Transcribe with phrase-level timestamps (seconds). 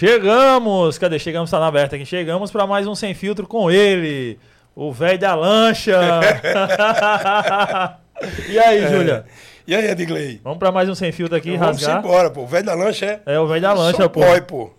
[0.00, 0.96] Chegamos!
[0.96, 1.18] Cadê?
[1.18, 2.06] Chegamos, tá na aberta aqui.
[2.06, 4.38] Chegamos para mais um Sem Filtro com ele,
[4.74, 6.00] o velho da lancha.
[8.48, 9.26] e aí, Júlia?
[9.66, 10.40] E aí, Edgley?
[10.42, 11.98] Vamos para mais um Sem Filtro aqui, Vamos rasgar.
[11.98, 12.44] embora, pô.
[12.44, 13.34] O velho da lancha é.
[13.34, 14.20] É o velho da lancha, pô.
[14.20, 14.70] boy, pô.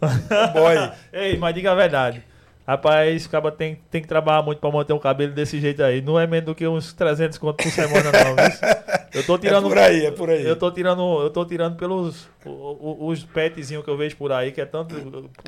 [0.54, 0.92] Boy.
[1.14, 2.24] Ei, mas diga a verdade.
[2.68, 6.02] Rapaz, o cara tem, tem que trabalhar muito pra manter um cabelo desse jeito aí.
[6.02, 8.36] Não é menos do que uns 300 conto por semana, não.
[9.14, 9.66] Eu tô tirando.
[9.66, 10.46] É por aí, é por aí.
[10.48, 14.32] Eu tô tirando, eu tô tirando pelos o- o- os petzinhos que eu vejo por
[14.32, 14.96] aí, que é tanto.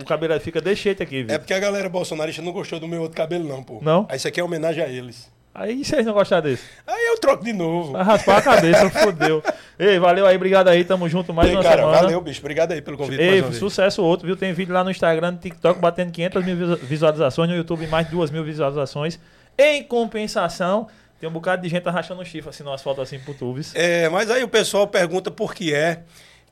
[0.02, 1.34] O cabelo fica desse jeito aqui, viu?
[1.34, 3.80] É porque a galera bolsonarista não gostou do meu outro cabelo, não, pô.
[3.82, 4.06] Não?
[4.14, 5.32] Isso aqui é homenagem a eles.
[5.56, 6.64] Aí vocês não gostaram desse.
[6.88, 7.92] Aí eu troco de novo.
[7.92, 9.44] Vai raspar a cabeça, fodeu.
[9.78, 11.98] Ei, valeu aí, obrigado aí, tamo junto mais Ei, uma cara, semana.
[12.02, 12.40] valeu, bicho.
[12.40, 13.22] Obrigado aí pelo convite.
[13.22, 13.60] Ei, uma vez.
[13.60, 14.36] sucesso outro, viu?
[14.36, 18.08] Tem vídeo lá no Instagram, no TikTok, batendo 500 mil visu- visualizações, no YouTube mais
[18.10, 19.20] 2 mil visualizações.
[19.56, 20.88] Em compensação,
[21.20, 23.74] tem um bocado de gente arrastando chifre assim no asfalto assim pro tubes.
[23.76, 26.02] É, mas aí o pessoal pergunta por que é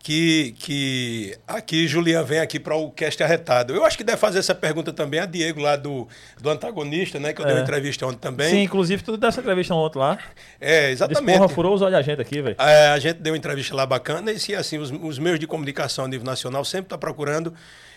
[0.04, 3.74] que, que aqui Julian vem aqui para o cast arretado.
[3.76, 6.08] Eu acho que deve fazer essa pergunta também a Diego lá do,
[6.42, 7.34] do antagonista, né?
[7.34, 7.58] Que eu dei É.
[7.58, 8.50] uma entrevista ontem também.
[8.50, 10.18] Sim, inclusive tudo dessa entrevista ontem lá.
[10.60, 11.38] É, exatamente.
[11.38, 12.56] porra, furou os olhos da gente aqui, velho.
[12.60, 15.46] É, a gente deu uma entrevista lá bacana e se assim, os, os meios de
[15.46, 17.54] comunicação a nível nacional sempre estão procurando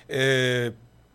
[0.08, 0.72] é,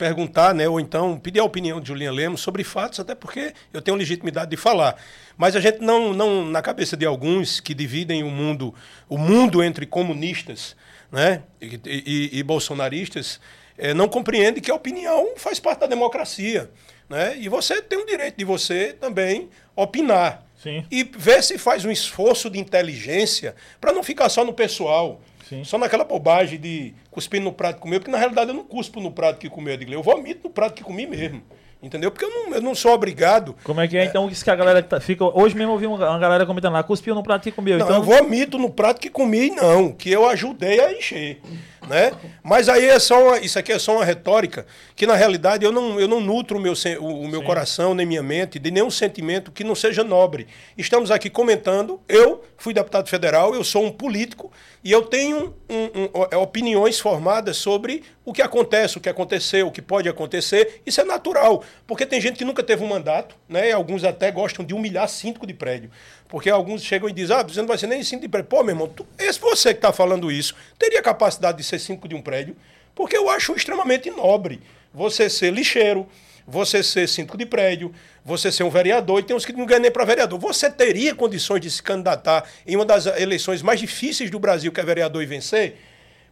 [0.09, 3.81] perguntar, né, ou então pedir a opinião de Julinha Lemos sobre fatos, até porque eu
[3.81, 4.95] tenho legitimidade de falar.
[5.37, 8.73] Mas a gente não, não na cabeça de alguns que dividem o mundo,
[9.09, 10.73] o mundo entre comunistas,
[11.11, 13.41] né, e, e- e bolsonaristas,
[13.77, 16.69] é, não compreende que a opinião faz parte da democracia,
[17.09, 17.35] né?
[17.37, 20.85] E você tem o direito de você também opinar Sim.
[20.91, 25.21] e ver se faz um esforço de inteligência para não ficar só no pessoal.
[25.49, 25.63] Sim.
[25.63, 29.01] Só naquela bobagem de cuspir no prato que comeu, porque na realidade eu não cuspo
[29.01, 31.41] no prato que comeu, eu vomito no prato que comi mesmo.
[31.81, 32.11] Entendeu?
[32.11, 33.55] Porque eu não, eu não sou obrigado.
[33.63, 35.23] Como é que é, então isso que a galera tá- fica.
[35.23, 37.77] Hoje mesmo eu vi uma, uma galera comentando lá, cuspiu no prato que comeu.
[37.77, 41.41] Não, então, eu vomito no prato que comi, não, que eu ajudei a encher.
[41.89, 42.11] Né?
[42.43, 45.71] Mas aí é só uma- isso aqui é só uma retórica que na realidade eu
[45.71, 48.91] não, eu não nutro o meu, o, o meu coração nem minha mente de nenhum
[48.91, 50.45] sentimento que não seja nobre.
[50.77, 54.51] Estamos aqui comentando, eu fui deputado federal, eu sou um político
[54.83, 59.65] e eu tenho um- um- o- opiniões formadas sobre o que acontece, o que aconteceu,
[59.67, 60.81] o que pode acontecer.
[60.85, 63.69] Isso é natural, porque tem gente que nunca teve um mandato, né?
[63.69, 65.89] E alguns até gostam de humilhar síndico de prédio.
[66.29, 68.47] Porque alguns chegam e dizem, ah, você não vai ser nem síndico de prédio.
[68.47, 72.07] Pô, meu irmão, tu, esse você que está falando isso, teria capacidade de ser síndico
[72.07, 72.55] de um prédio?
[72.93, 74.61] Porque eu acho extremamente nobre
[74.93, 76.07] você ser lixeiro,
[76.47, 77.91] você ser síndico de prédio,
[78.23, 80.37] você ser um vereador, e tem uns que não ganham nem para vereador.
[80.39, 84.79] Você teria condições de se candidatar em uma das eleições mais difíceis do Brasil, que
[84.79, 85.77] é vereador, e vencer?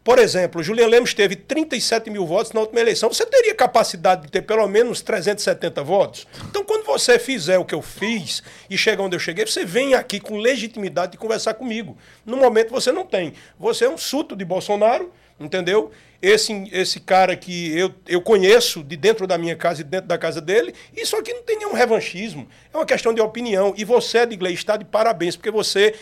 [0.07, 3.12] Por exemplo, Julian Lemos teve 37 mil votos na última eleição.
[3.12, 6.25] Você teria capacidade de ter pelo menos 370 votos?
[6.50, 9.95] Então, quando você fizer o que eu fiz e chegar onde eu cheguei, você vem
[9.95, 11.97] aqui com legitimidade de conversar comigo.
[12.25, 13.34] No momento você não tem.
[13.59, 15.91] Você é um suto de Bolsonaro, entendeu?
[16.22, 20.07] Esse, esse cara que eu, eu conheço de dentro da minha casa e de dentro
[20.07, 22.47] da casa dele, isso aqui não tem nenhum revanchismo.
[22.74, 23.74] É uma questão de opinião.
[23.75, 25.94] E você, Edgley, está de parabéns, porque você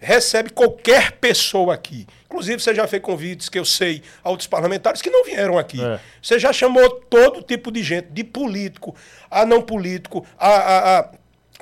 [0.00, 2.06] recebe qualquer pessoa aqui.
[2.26, 5.82] Inclusive, você já fez convites, que eu sei, a outros parlamentares que não vieram aqui.
[5.82, 6.00] É.
[6.20, 8.94] Você já chamou todo tipo de gente, de político
[9.30, 11.10] a não político, a, a- a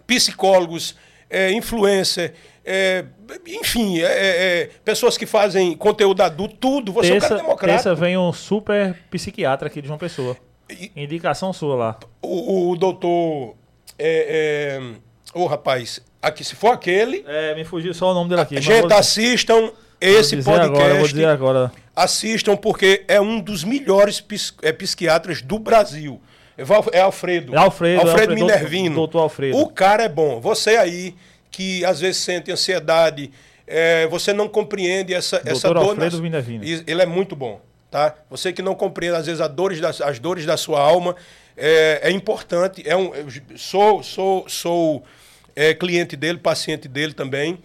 [0.06, 0.97] psicólogos,
[1.31, 2.34] é, influencer,
[2.65, 3.04] é,
[3.47, 6.93] enfim, é, é, pessoas que fazem conteúdo adulto, tudo.
[6.93, 7.82] Você é um terça, cara democrático.
[7.84, 10.37] terça vem um super psiquiatra aqui de uma pessoa.
[10.70, 11.99] E- Indicação sua lá.
[12.20, 13.56] O, o doutor.
[13.99, 18.41] É, é, ô, rapaz, aqui, se for aquele, É, me fugiu só o nome dele
[18.43, 18.60] aqui.
[18.60, 20.81] gente, vou- assistam vou esse dizer podcast.
[20.81, 21.72] Agora, vou dizer agora.
[21.94, 24.25] Assistam, porque é um dos melhores
[24.62, 26.21] é, psiquiatras do Brasil.
[26.56, 27.55] É Val- É Alfredo.
[27.55, 28.94] É Alfredo, Alfredo Alfredo, Minervino.
[28.94, 29.59] doutor Alfredo.
[29.59, 30.41] O cara é bom.
[30.41, 31.15] Você aí,
[31.50, 33.31] que às vezes sente ansiedade,
[33.66, 35.88] é, você não compreende essa, essa Doutor dor.
[35.91, 36.65] Alfredo nas- Minervino.
[36.87, 37.61] Ele é muito bom.
[37.91, 38.15] Tá?
[38.31, 41.15] Você que não compreende, às vezes, as dores da, as dores da sua alma,
[41.56, 42.82] é, é importante.
[42.87, 43.12] É um,
[43.55, 45.05] sou sou, sou
[45.54, 47.58] é, cliente dele, paciente dele também.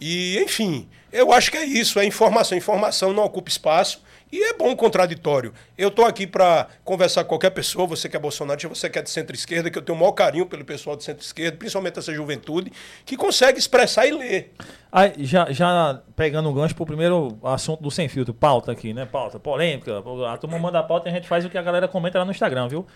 [0.00, 2.56] E, enfim, eu acho que é isso, é informação.
[2.56, 5.54] Informação não ocupa espaço e é bom contraditório.
[5.78, 9.02] Eu estou aqui para conversar com qualquer pessoa, você que é bolsonarista, você que é
[9.02, 12.72] de centro-esquerda, que eu tenho o maior carinho pelo pessoal de centro-esquerda, principalmente essa juventude,
[13.04, 14.52] que consegue expressar e ler.
[14.90, 19.06] Aí, já, já pegando o gancho pro primeiro assunto do Sem Filtro, pauta aqui, né?
[19.06, 20.02] Pauta, polêmica.
[20.28, 22.24] A turma manda a pauta e a gente faz o que a galera comenta lá
[22.24, 22.86] no Instagram, viu?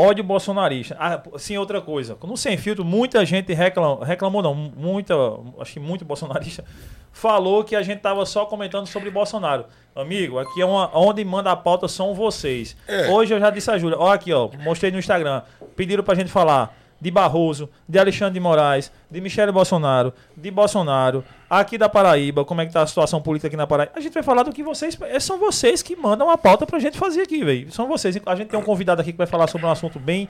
[0.00, 0.96] Ódio bolsonarista.
[0.96, 2.16] Ah, sim, outra coisa.
[2.22, 5.12] No Sem Filtro, muita gente reclamou, reclamou não, muita,
[5.58, 6.64] acho que muito bolsonarista,
[7.10, 9.64] falou que a gente tava só comentando sobre Bolsonaro.
[9.96, 12.76] Amigo, aqui é uma, onde manda a pauta são vocês.
[12.86, 13.08] É.
[13.10, 15.42] Hoje eu já disse a Júlia, ó aqui, ó, mostrei no Instagram,
[15.74, 21.24] pediram pra gente falar de Barroso, de Alexandre de Moraes, de Michele Bolsonaro, de Bolsonaro,
[21.48, 23.92] aqui da Paraíba, como é que tá a situação política aqui na Paraíba.
[23.94, 24.98] A gente vai falar do que vocês.
[25.02, 27.70] é, São vocês que mandam a pauta pra gente fazer aqui, velho.
[27.72, 28.20] São vocês.
[28.26, 30.28] A gente tem um convidado aqui que vai falar sobre um assunto bem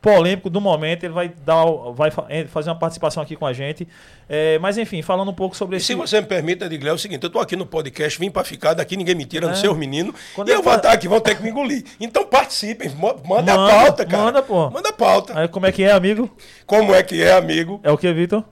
[0.00, 1.04] polêmico do momento.
[1.04, 1.64] Ele vai dar,
[1.94, 3.86] vai fa- fazer uma participação aqui com a gente.
[4.28, 5.86] É, mas enfim, falando um pouco sobre E esse.
[5.86, 8.42] se você me permite, Edgley, é o seguinte, eu tô aqui no podcast, vim pra
[8.44, 9.48] ficar, daqui ninguém me tira, É.
[9.48, 11.50] não sei os meninos, Quando e eu eu vou estar aqui, vão ter que me
[11.50, 11.84] engolir.
[12.00, 14.22] Então participem, mo- manda, a Manda, pauta, cara.
[14.24, 14.70] manda, pô.
[14.70, 15.38] Manda a pauta.
[15.38, 16.30] Aí, como é que é, amigo?
[16.66, 17.80] Como é que é, amigo?
[17.82, 18.42] É o que, Vitor?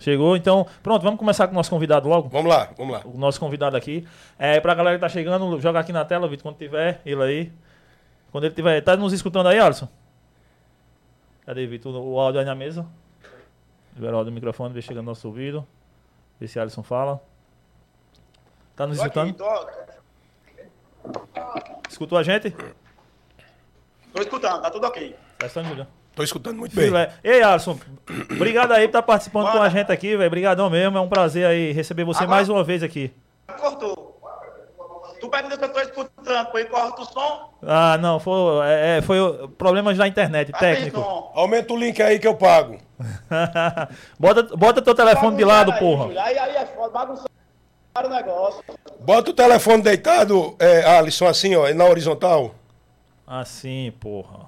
[0.00, 0.66] Chegou, então.
[0.82, 2.28] Pronto, vamos começar com o nosso convidado logo.
[2.28, 3.00] Vamos lá, vamos lá.
[3.04, 4.06] o nosso convidado aqui.
[4.38, 7.52] É, pra galera que tá chegando, joga aqui na tela, Vitor, quando tiver ele aí.
[8.34, 8.80] Quando ele tiver.
[8.80, 9.86] Tá nos escutando aí, Alisson?
[11.46, 11.94] Cadê, Vitor?
[11.94, 12.84] O áudio aí na mesa.
[13.94, 15.64] Libera o áudio do microfone, vê chegando no nosso ouvido.
[16.40, 17.22] Vê se Alisson fala.
[18.74, 19.36] Tá nos Tô aqui, escutando?
[19.36, 19.68] tô,
[21.88, 22.50] Escutou a gente?
[24.12, 25.14] tô escutando, tá tudo ok.
[25.38, 25.86] Tá escutando, Julião?
[26.16, 26.86] Tô escutando muito bem.
[26.86, 27.12] Filé.
[27.22, 27.78] Ei, Alisson,
[28.32, 30.26] obrigado aí por estar participando com a gente aqui, velho.
[30.26, 33.12] Obrigadão mesmo, é um prazer aí receber você Agora- mais uma vez aqui.
[33.60, 34.03] Cortou.
[35.24, 37.54] Tu pergunta se eu tô escutando, foi corta o som?
[37.66, 41.00] Ah, não, foi, é, é, foi o- problemas da internet, Tá técnico.
[41.00, 41.32] som.
[41.34, 42.78] Aumenta o link aí que eu pago.
[44.20, 46.04] bota, bota teu telefone de lado, aí, porra.
[46.08, 46.20] Júlio.
[46.20, 47.26] Aí, aí é foda, bagunçaram
[48.04, 48.62] o negócio.
[49.00, 52.54] Bota o telefone deitado, é, Alisson, assim, ó, na horizontal.
[53.26, 54.40] Assim, porra.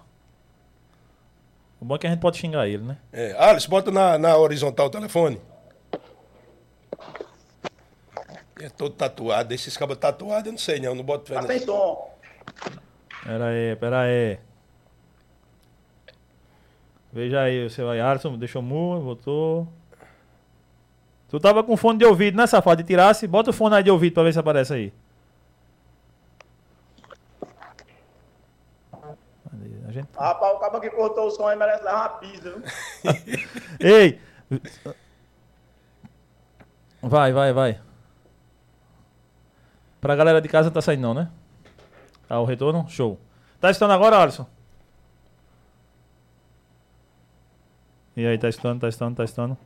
[1.81, 2.99] O bom é que a gente pode xingar ele, né?
[3.15, 5.41] É, Alisson, bota na, na horizontal o telefone.
[8.59, 12.11] É todo tatuado, esses cabos tatuados, eu não sei não, não boto fé Tá som.
[13.23, 14.39] Pera aí, pera aí.
[17.13, 18.01] Veja aí o seu aí.
[18.01, 19.69] Alisson deixou mu, botou.
[21.29, 22.81] Tu tava com fone de ouvido, né, safado?
[22.81, 24.93] E tirasse, bota o fone aí de ouvido pra ver se aparece aí.
[29.89, 30.09] A gente...
[30.17, 32.63] Rapaz, o cabo que cortou o som aí merece levar uma pizza, viu?
[33.81, 34.21] Ei!
[37.03, 37.86] Vai, vai, vai.
[40.07, 41.29] Pra galera de casa tá saindo não, né?
[42.29, 42.89] Tá o retorno?
[42.89, 43.19] Show.
[43.61, 44.47] Tá estando agora, Alisson?
[48.17, 49.59] E aí, tá estando, tá estando, tá estando.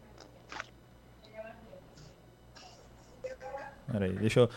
[3.92, 4.50] Pera aí, deixa eu...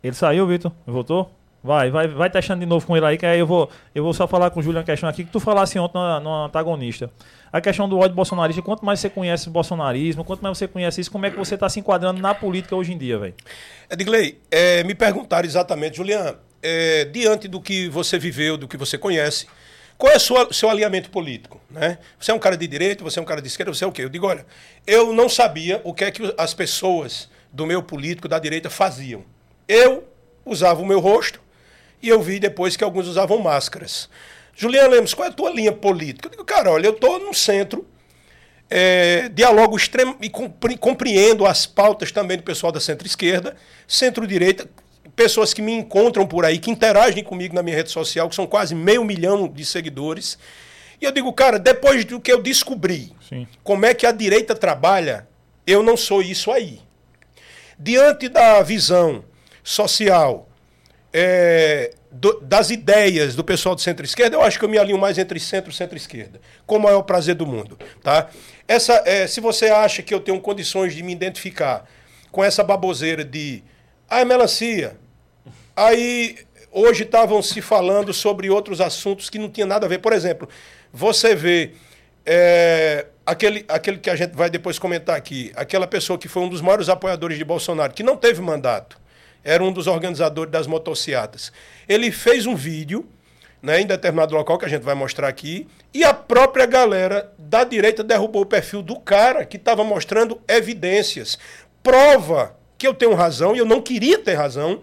[0.00, 0.70] Ele saiu, Vitor?
[0.86, 1.28] Voltou?
[1.62, 4.14] Vai, vai, vai testando de novo com ele aí, que aí eu vou, eu vou
[4.14, 7.10] só falar com o Júlio uma questão aqui que tu falasse ontem no, antagonista.
[7.52, 11.02] A questão do ódio bolsonarista, quanto mais você conhece o bolsonarismo, quanto mais você conhece
[11.02, 13.34] isso, como é que você está se enquadrando na política hoje em dia, velho?
[13.90, 18.96] Edgley, é, me perguntaram exatamente, Julian, é, diante do que você viveu, do que você
[18.96, 19.46] conhece,
[19.98, 21.60] qual é o seu, seu alinhamento político?
[21.70, 21.98] Né?
[22.18, 23.92] Você é um cara de direita, você é um cara de esquerda, você é o
[23.92, 24.02] quê?
[24.02, 24.46] Eu digo, olha,
[24.86, 29.22] eu não sabia o que é que as pessoas do meu político da direita faziam.
[29.68, 30.08] Eu
[30.46, 31.49] usava o meu rosto
[32.02, 34.08] e eu vi depois que alguns usavam máscaras.
[34.54, 36.26] Julian Lemos, qual é a tua linha política?
[36.26, 37.86] Eu digo, cara, olha, eu estou no centro,
[38.68, 43.56] é, dialogo extremo e compre- compreendo as pautas também do pessoal da centro-esquerda,
[43.88, 44.68] centro-direita,
[45.16, 48.46] pessoas que me encontram por aí, que interagem comigo na minha rede social, que são
[48.46, 50.38] quase meio milhão de seguidores.
[51.00, 53.46] E eu digo, cara, depois do que eu descobri, Sim.
[53.64, 55.26] como é que a direita trabalha,
[55.66, 56.80] eu não sou isso aí.
[57.78, 59.24] Diante da visão
[59.64, 60.49] social,
[61.12, 65.18] é, do- das ideias do pessoal de centro-esquerda, eu acho que eu me alinho mais
[65.18, 67.78] entre centro e centro-esquerda, com o maior prazer do mundo.
[68.02, 68.28] Tá?
[68.66, 71.84] Essa, é, se você acha que eu tenho condições de me identificar
[72.30, 73.62] com essa baboseira de
[74.08, 74.96] ah, é melancia,
[75.76, 76.38] aí
[76.70, 79.98] hoje estavam se falando sobre outros assuntos que não tinha nada a ver.
[79.98, 80.48] Por exemplo,
[80.92, 81.72] você vê
[82.24, 86.48] é, aquele, aquele que a gente vai depois comentar aqui, aquela pessoa que foi um
[86.48, 88.99] dos maiores apoiadores de Bolsonaro, que não teve mandato,
[89.44, 91.52] era um dos organizadores das motocicletas.
[91.88, 93.08] Ele fez um vídeo
[93.62, 97.62] né, em determinado local que a gente vai mostrar aqui, e a própria galera da
[97.62, 101.38] direita derrubou o perfil do cara que estava mostrando evidências.
[101.82, 104.80] Prova que eu tenho razão, e eu não queria ter razão,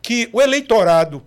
[0.00, 1.22] que o eleitorado.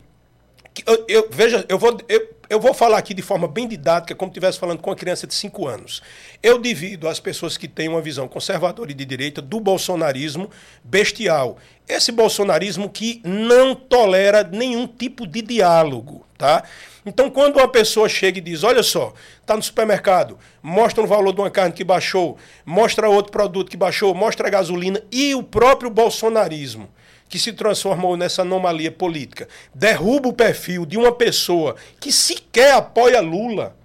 [0.74, 4.16] que eu, eu- veja, eu vou, eu, eu vou falar aqui de forma bem didática,
[4.16, 6.02] como se estivesse falando com uma criança de 5 anos.
[6.42, 10.50] Eu divido as pessoas que têm uma visão conservadora e de direita do bolsonarismo
[10.84, 11.58] bestial.
[11.88, 16.64] Esse bolsonarismo que não tolera nenhum tipo de diálogo, tá?
[17.06, 21.34] Então, quando uma pessoa chega e diz, olha só, está no supermercado, mostra o valor
[21.34, 25.42] de uma carne que baixou, mostra outro produto que baixou, mostra a gasolina e o
[25.42, 26.90] próprio bolsonarismo
[27.30, 33.22] que se transformou nessa anomalia política, derruba o perfil de uma pessoa que sequer apoia
[33.22, 33.76] Lula.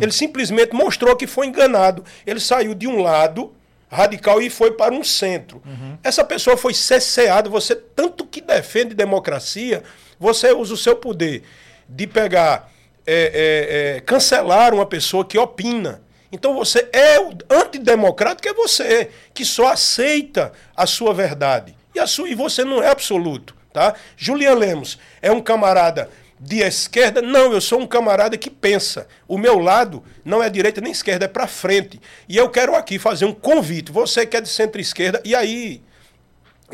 [0.00, 2.04] Ele simplesmente mostrou que foi enganado.
[2.24, 3.52] Ele saiu de um lado
[3.90, 5.62] radical e foi para um centro.
[6.02, 7.50] Essa pessoa foi cesseada.
[7.50, 9.82] Você, tanto que defende democracia,
[10.18, 11.42] você usa o seu poder
[11.88, 12.70] de pegar
[13.06, 16.02] é, é, cancelar uma pessoa que opina.
[16.30, 21.74] Então você é o antidemocrático, é você, que só aceita a sua verdade.
[21.92, 23.56] E, a sua, e você não é absoluto.
[23.72, 23.94] Tá?
[24.16, 26.08] Julian Lemos é um camarada
[26.40, 27.20] de esquerda?
[27.20, 29.06] Não, eu sou um camarada que pensa.
[29.28, 32.00] O meu lado não é direita nem esquerda, é para frente.
[32.26, 33.92] E eu quero aqui fazer um convite.
[33.92, 35.82] Você que é de centro-esquerda, e aí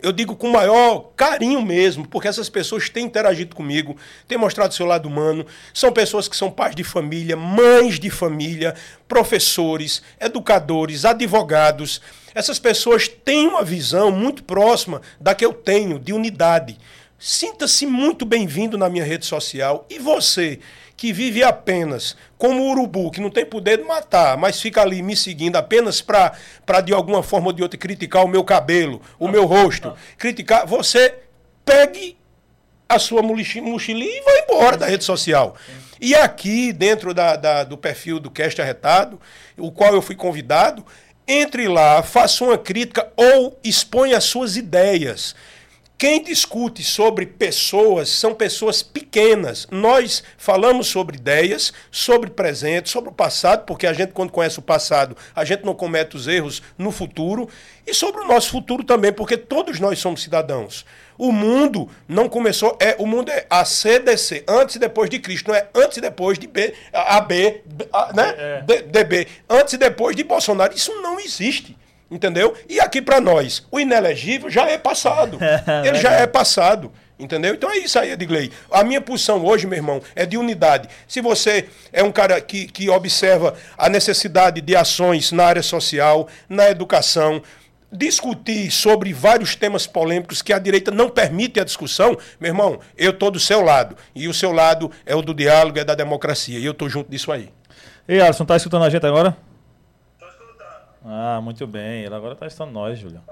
[0.03, 3.97] eu digo com maior carinho mesmo, porque essas pessoas têm interagido comigo,
[4.29, 8.75] têm mostrado seu lado humano, são pessoas que são pais de família, mães de família,
[9.09, 12.01] professores, educadores, advogados.
[12.35, 16.79] Essas pessoas têm uma visão muito próxima da que eu tenho, de unidade.
[17.19, 19.87] Sinta-se muito bem-vindo na minha rede social.
[19.89, 20.61] E você,
[20.97, 25.17] que vive apenas como urubu, que não tem poder de matar, mas fica ali me
[25.17, 26.35] seguindo apenas para,
[26.85, 31.15] de alguma forma ou de outra, criticar o meu cabelo, o meu rosto, criticar, você
[31.65, 32.17] pegue
[32.89, 35.57] a sua mochilinha e vai embora da rede social.
[35.99, 39.19] E aqui, dentro da, da, do perfil do Cast Arretado,
[39.57, 40.85] o qual eu fui convidado,
[41.27, 45.35] entre lá, faça uma crítica ou exponha as suas ideias.
[45.99, 49.67] Quem discute sobre pessoas são pessoas pequenas.
[49.71, 54.63] Nós falamos sobre ideias, sobre presente, sobre o passado, porque a gente, quando conhece o
[54.63, 57.49] passado, a gente não comete os erros no futuro,
[57.87, 60.85] e sobre o nosso futuro também, porque todos nós somos cidadãos.
[61.17, 65.49] O mundo não começou, é o mundo é a CDC, antes e depois de Cristo,
[65.49, 67.63] não é antes e depois de B, AB,
[68.13, 68.35] né?
[68.37, 68.83] É.
[68.83, 70.75] DB, antes e depois de Bolsonaro.
[70.75, 71.75] Isso não existe.
[72.11, 72.55] Entendeu?
[72.69, 75.39] E aqui para nós, o inelegível já é passado.
[75.85, 76.93] Ele já é passado.
[77.19, 77.55] Entendeu?
[77.55, 78.53] Então é isso aí, Edgley.
[78.71, 80.89] A minha posição hoje, meu irmão, é de unidade.
[81.09, 86.29] Se você é um cara que, que observa a necessidade de ações na área social,
[86.47, 87.43] na educação,
[87.91, 93.13] discutir sobre vários temas polêmicos que a direita não permite a discussão, meu irmão, eu
[93.13, 93.97] estou do seu lado.
[94.15, 96.59] E o seu lado é o do diálogo, é da democracia.
[96.59, 97.49] E eu estou junto disso aí.
[98.07, 99.35] E Alisson, tá escutando a gente agora?
[101.09, 102.03] Ah, muito bem.
[102.03, 103.23] Ele agora tá estando nós, Júlio.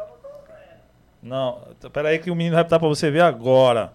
[1.21, 3.93] Não, espera aí que o menino vai botar para você ver agora.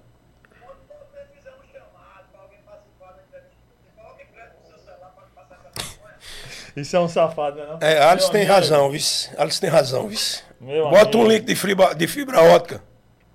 [6.75, 7.77] Isso é um safado, né?
[7.81, 9.29] É, Alice tem razão, vice.
[9.38, 10.43] Alice tem razão, vice.
[10.59, 11.17] Meu Bota amigo.
[11.19, 12.81] um link de fibra, de fibra ótica.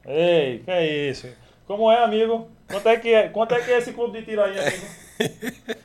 [0.06, 1.28] Ei, que é isso?
[1.66, 2.50] Como é, amigo?
[2.68, 4.86] Quanto é que é, quanto é, que é esse clube de tiro aí, amigo?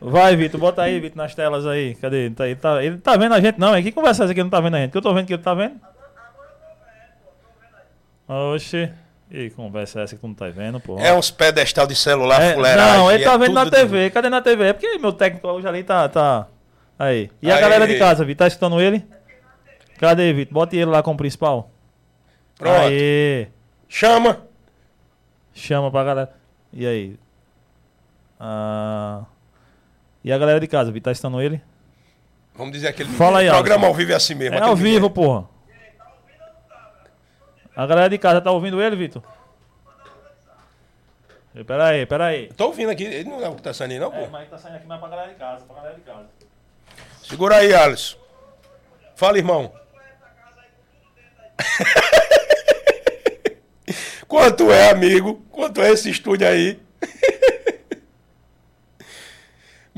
[0.00, 1.94] Vai, Vitor, bota aí, Vitor, nas telas aí.
[1.96, 2.26] Cadê?
[2.26, 3.74] Ele tá, ele tá, ele tá vendo a gente, não?
[3.74, 4.92] É que conversa essa que não tá vendo a gente?
[4.92, 5.80] Que eu tô vendo que ele tá vendo?
[8.28, 8.90] Oxi.
[9.30, 10.98] E conversa essa que tu não tá vendo, pô.
[10.98, 14.04] É uns pedestal de celular é, Não, ele tá é vendo na TV.
[14.04, 14.10] De...
[14.10, 14.64] Cadê na TV?
[14.68, 16.08] É porque meu técnico hoje ali tá.
[16.08, 16.46] tá...
[16.98, 17.30] Aí.
[17.42, 18.38] E a galera de casa, Vitor?
[18.38, 19.04] Tá escutando ele?
[19.98, 20.54] Cadê, Vitor?
[20.54, 21.70] Bota ele lá como principal.
[22.56, 22.86] Pronto.
[22.86, 23.48] Aí.
[23.88, 24.46] Chama.
[25.52, 26.32] Chama pra galera.
[26.72, 27.16] E aí?
[28.40, 29.24] Ah.
[30.24, 31.62] E a galera de casa, Vitor, tá estando ele?
[32.54, 34.56] Vamos dizer aquele Fala aí, programa ao vivo é assim mesmo.
[34.56, 35.48] É ao vivo, porra.
[37.74, 39.22] A galera de casa tá ouvindo ele, Vitor?
[41.66, 42.52] Pera aí, pera aí.
[42.56, 44.18] Tô ouvindo aqui, ele não é o que tá saindo aí, não, pô?
[44.18, 46.26] É, mas tá saindo aqui mais pra galera de casa, pra galera de casa.
[47.22, 48.16] Segura aí, Alisson.
[49.14, 49.72] Fala, irmão.
[54.28, 55.42] Quanto é, amigo?
[55.50, 56.78] Quanto é esse estúdio aí?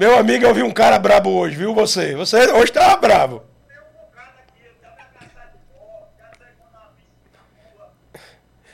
[0.01, 2.15] Meu amigo, eu vi um cara brabo hoje, viu você?
[2.15, 3.43] Você hoje tava bravo.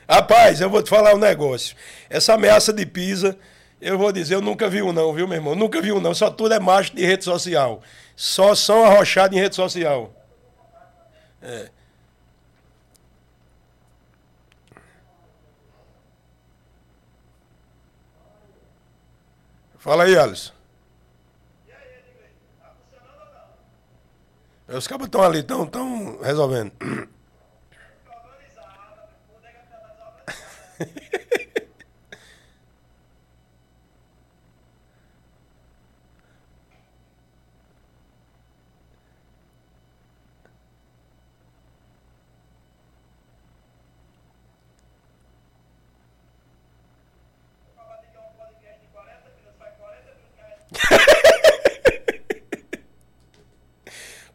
[0.08, 1.74] Rapaz, eu vou te falar um negócio.
[2.08, 3.36] Essa ameaça de Pisa,
[3.80, 5.56] eu vou dizer, eu nunca vi um não, viu, meu irmão?
[5.56, 6.14] Nunca vi um não.
[6.14, 7.82] Só tudo é macho de rede social.
[8.14, 10.14] Só são arrochados em rede social.
[11.42, 11.70] É.
[19.76, 20.55] Fala aí, Alisson.
[24.68, 26.72] Os cabos estão ali, estão tão resolvendo.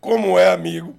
[0.02, 0.96] Como é, amigo?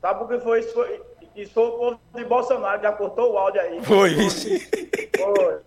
[0.00, 0.72] Sabe o que foi isso?
[0.72, 1.02] Foi,
[1.36, 3.84] isso foi o povo de Bolsonaro, já cortou o áudio aí.
[3.84, 4.48] Foi isso.
[5.16, 5.60] Foi.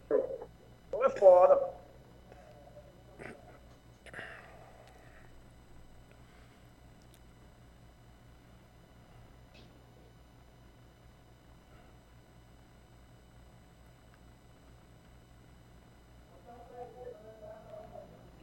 [0.92, 1.77] Foi foda.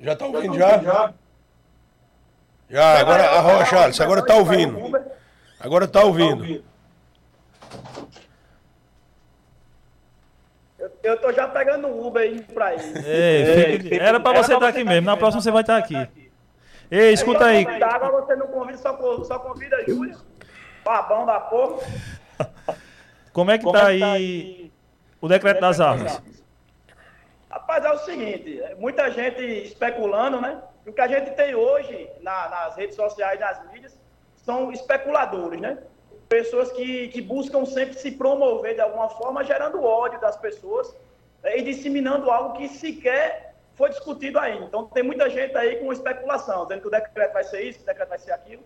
[0.04, 0.78] Já tá ouvindo já?
[0.82, 1.14] Já.
[2.68, 4.78] Já, agora, arrocha, Charles, agora tá ouvindo.
[5.58, 6.62] Agora tá ouvindo.
[11.02, 12.78] Eu tô já pegando o Uber aí pra aí.
[13.02, 13.96] Ei, fica...
[13.96, 15.06] Era pra você estar tá aqui mesmo.
[15.06, 16.08] Na próxima você vai estar tá aqui.
[16.90, 17.66] Ei, escuta aí.
[17.66, 20.16] Agora você não convida, só, só convida a Júlia.
[20.84, 21.78] Babão da porra.
[23.32, 24.73] Como é que Como tá, é que tá aí
[25.18, 26.23] o decreto das armas?
[27.54, 30.61] Rapaz, é o seguinte, muita gente especulando, né?
[30.84, 33.96] O que a gente tem hoje na, nas redes sociais, nas mídias,
[34.34, 35.78] são especuladores, né?
[36.28, 40.92] pessoas que, que buscam sempre se promover de alguma forma, gerando ódio das pessoas
[41.44, 44.64] né, e disseminando algo que sequer foi discutido ainda.
[44.64, 47.84] Então, tem muita gente aí com especulação, dizendo que o decreto vai ser isso, que
[47.84, 48.64] o decreto vai ser aquilo.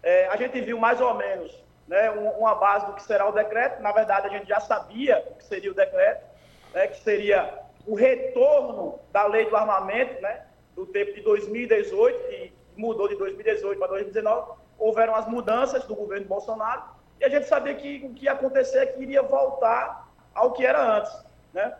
[0.00, 3.82] É, a gente viu mais ou menos né, uma base do que será o decreto.
[3.82, 6.24] Na verdade, a gente já sabia o que seria o decreto,
[6.72, 10.42] né, que seria o retorno da lei do armamento, né,
[10.76, 14.52] do tempo de 2018, que mudou de 2018 para 2019.
[14.78, 16.82] Houveram as mudanças do governo Bolsonaro
[17.18, 20.66] e a gente sabia que o que ia acontecer é que iria voltar ao que
[20.66, 21.12] era antes,
[21.52, 21.74] né?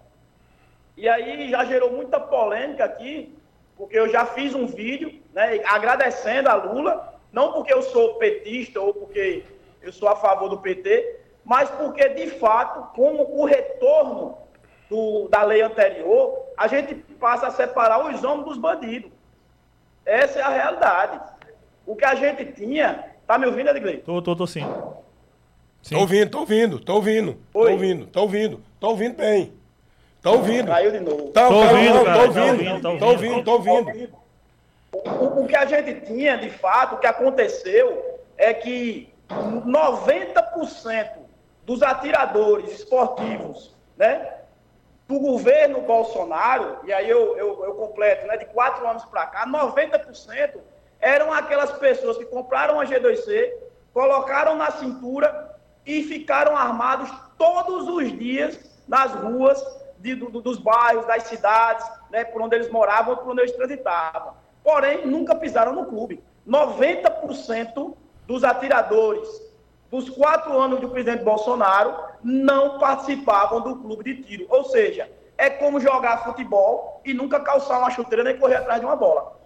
[0.97, 3.39] E aí já gerou muita polêmica aqui,
[3.77, 8.81] porque eu já fiz um vídeo, né, agradecendo a Lula, não porque eu sou petista
[8.81, 9.45] ou porque
[9.83, 14.48] eu sou a favor do PT, mas porque, de fato, com o retorno
[14.89, 19.11] do, da lei anterior, a gente passa a separar os homens dos bandidos.
[20.05, 21.21] Essa é a realidade.
[21.87, 23.05] O que a gente tinha.
[23.27, 23.99] Tá me ouvindo, Edgley?
[23.99, 24.65] Tô, tô, tô sim.
[25.83, 25.95] Sim.
[25.95, 27.39] Tô ouvindo, tô ouvindo, tô ouvindo.
[27.53, 29.53] Tô ouvindo, tô ouvindo, tô ouvindo bem.
[30.23, 30.67] Tô ouvindo.
[30.67, 31.29] Caiu de novo.
[31.29, 34.19] Tá, tô, ouvindo, cara, tô ouvindo, tô ouvindo, tô ouvindo.
[34.93, 41.11] O, o que a gente tinha, de fato, o que aconteceu é que 90%
[41.65, 44.38] dos atiradores esportivos, né,
[45.09, 49.47] do governo Bolsonaro, e aí eu, eu, eu completo, né, de quatro anos para cá,
[49.47, 50.61] 90%
[51.01, 53.51] eram aquelas pessoas que compraram a G2C,
[53.95, 59.65] colocaram na cintura e ficaram armados todos os dias nas ruas
[59.99, 64.35] de, do, dos bairros, das cidades, né, por onde eles moravam, por onde eles transitavam.
[64.63, 66.23] Porém, nunca pisaram no clube.
[66.47, 67.95] 90%
[68.27, 69.27] dos atiradores
[69.91, 74.47] dos quatro anos do presidente Bolsonaro não participavam do clube de tiro.
[74.49, 78.87] Ou seja, é como jogar futebol e nunca calçar uma chuteira nem correr atrás de
[78.87, 79.39] uma bola.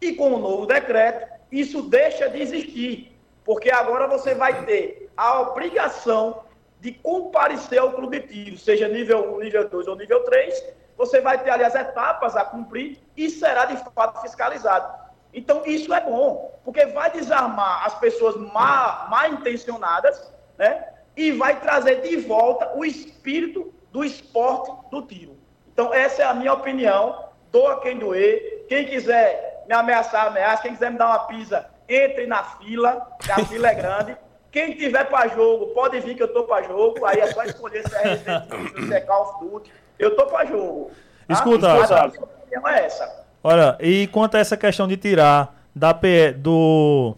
[0.00, 5.40] E com o novo decreto, isso deixa de existir, porque agora você vai ter a
[5.40, 6.42] obrigação
[6.80, 10.64] de comparecer ao clube de tiro, seja nível 1, nível 2 ou nível 3,
[10.96, 14.98] você vai ter ali as etapas a cumprir e será de fato fiscalizado.
[15.32, 20.86] Então, isso é bom, porque vai desarmar as pessoas mal, mal intencionadas, né?
[21.20, 25.36] E vai trazer de volta o espírito do esporte do tiro.
[25.70, 27.26] Então, essa é a minha opinião.
[27.52, 28.64] Doa quem doer.
[28.70, 30.62] Quem quiser me ameaçar, ameaça.
[30.62, 34.16] Quem quiser me dar uma pisa, entre na fila, que a fila é grande.
[34.50, 37.04] Quem tiver para jogo, pode vir que eu tô para jogo.
[37.04, 38.48] Aí é só escolher se é Resident
[38.86, 39.72] se é Call of Duty.
[39.98, 40.90] Eu tô para jogo.
[41.28, 41.34] Tá?
[41.34, 43.26] Escuta, a é essa.
[43.44, 45.92] Olha, e quanto a essa questão de tirar da
[46.38, 47.14] do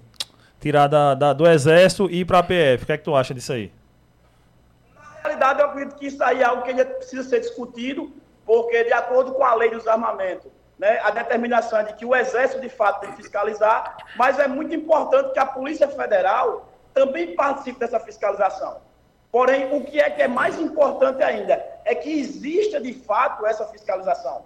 [0.61, 3.15] tirar da, da, do exército e ir para a PF, o que é que tu
[3.15, 3.71] acha disso aí?
[5.23, 8.13] Realidade, eu acredito que isso aí é algo que ainda precisa ser discutido,
[8.45, 12.15] porque de acordo com a lei dos armamentos, né, a determinação é de que o
[12.15, 17.37] exército de fato tem que fiscalizar, mas é muito importante que a Polícia Federal também
[17.37, 18.81] participe dessa fiscalização.
[19.31, 23.65] Porém, o que é que é mais importante ainda é que exista de fato essa
[23.67, 24.45] fiscalização.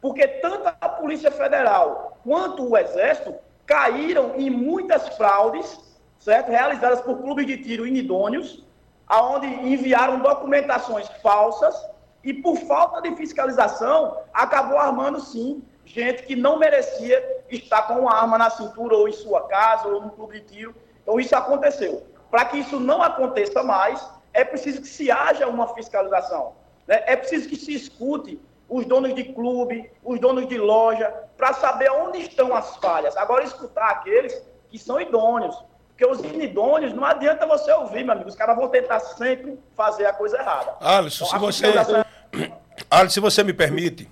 [0.00, 3.34] Porque tanto a Polícia Federal quanto o Exército
[3.66, 5.80] caíram em muitas fraudes,
[6.20, 6.50] certo?
[6.50, 8.64] Realizadas por clubes de tiro inidôneos,
[9.08, 11.74] aonde enviaram documentações falsas
[12.22, 18.14] e por falta de fiscalização acabou armando sim gente que não merecia estar com uma
[18.14, 20.74] arma na cintura ou em sua casa ou no clube de tiro
[21.08, 22.06] então, isso aconteceu.
[22.30, 26.52] Para que isso não aconteça mais, é preciso que se haja uma fiscalização.
[26.86, 27.02] Né?
[27.06, 31.90] É preciso que se escute os donos de clube, os donos de loja, para saber
[31.90, 33.16] onde estão as falhas.
[33.16, 35.56] Agora, escutar aqueles que são idôneos.
[35.98, 38.28] Porque os inidôneos, não adianta você ouvir, meu amigo.
[38.28, 40.74] Os caras vão tentar sempre fazer a coisa errada.
[40.80, 42.04] Alisson, então, se você.
[42.88, 44.08] Alisson, se você me permite,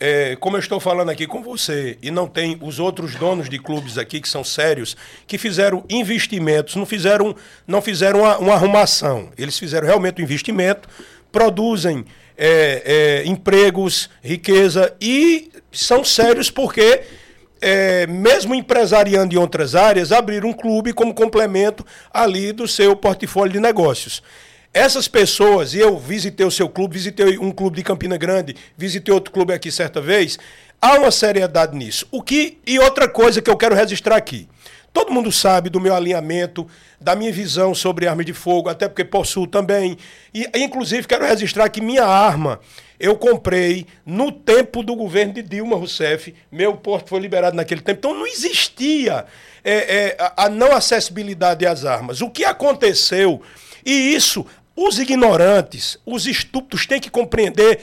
[0.00, 3.60] é, como eu estou falando aqui com você, e não tem os outros donos de
[3.60, 9.30] clubes aqui que são sérios, que fizeram investimentos, não fizeram, não fizeram uma, uma arrumação.
[9.38, 10.88] Eles fizeram realmente um investimento,
[11.30, 12.04] produzem
[12.36, 17.02] é, é, empregos, riqueza e são sérios porque,
[17.60, 23.52] é, mesmo empresariando em outras áreas, abriram um clube como complemento ali do seu portfólio
[23.52, 24.22] de negócios.
[24.72, 29.12] Essas pessoas, e eu visitei o seu clube, visitei um clube de Campina Grande, visitei
[29.12, 30.38] outro clube aqui certa vez,
[30.80, 32.06] há uma seriedade nisso.
[32.10, 34.48] O que e outra coisa que eu quero registrar aqui.
[34.92, 36.66] Todo mundo sabe do meu alinhamento,
[37.00, 39.96] da minha visão sobre armas de fogo, até porque possuo também.
[40.34, 42.60] E, inclusive, quero registrar que minha arma
[42.98, 46.34] eu comprei no tempo do governo de Dilma Rousseff.
[46.52, 47.98] Meu porto foi liberado naquele tempo.
[47.98, 49.24] Então não existia
[49.64, 52.20] é, é, a não acessibilidade às armas.
[52.20, 53.40] O que aconteceu,
[53.86, 54.44] e isso
[54.76, 57.80] os ignorantes, os estúpidos têm que compreender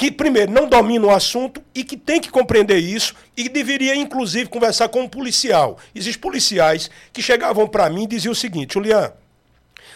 [0.00, 4.48] que, primeiro, não domina o assunto e que tem que compreender isso e deveria, inclusive,
[4.48, 5.76] conversar com um policial.
[5.94, 9.12] Existem policiais que chegavam para mim e diziam o seguinte, Julian,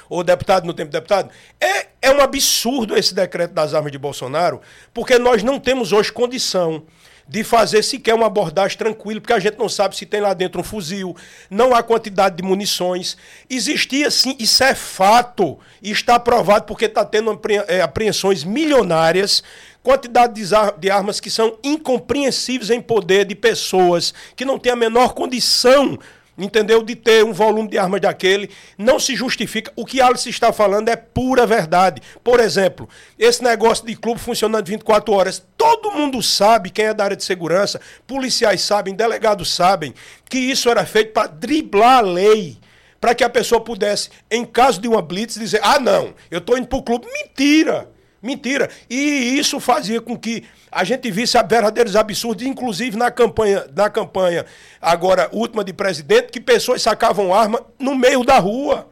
[0.07, 4.61] o deputado no tempo deputado, é, é um absurdo esse decreto das armas de Bolsonaro,
[4.93, 6.83] porque nós não temos hoje condição
[7.27, 10.61] de fazer sequer uma abordagem tranquila, porque a gente não sabe se tem lá dentro
[10.61, 11.17] um fuzil,
[11.49, 13.17] não há quantidade de munições.
[13.49, 19.43] Existia sim, isso é fato, e está provado porque está tendo é, apreensões milionárias
[19.85, 20.43] quantidade
[20.79, 25.99] de armas que são incompreensíveis em poder de pessoas que não têm a menor condição
[26.37, 26.83] entendeu?
[26.83, 29.73] De ter um volume de armas daquele, não se justifica.
[29.77, 32.03] O que Alice está falando é pura verdade.
[32.25, 37.05] Por exemplo, esse negócio de clube funcionando 24 horas, todo mundo sabe, quem é da
[37.05, 39.95] área de segurança, policiais sabem, delegados sabem,
[40.29, 42.59] que isso era feito para driblar a lei.
[43.01, 46.57] Para que a pessoa pudesse, em caso de uma blitz, dizer: ah, não, eu estou
[46.57, 47.07] indo para o clube.
[47.07, 47.94] Mentira!
[48.25, 48.71] Mentira.
[48.89, 54.47] E isso fazia com que a gente visse verdadeiros absurdos, inclusive na campanha, na campanha
[54.81, 58.89] agora última de presidente, que pessoas sacavam arma no meio da rua.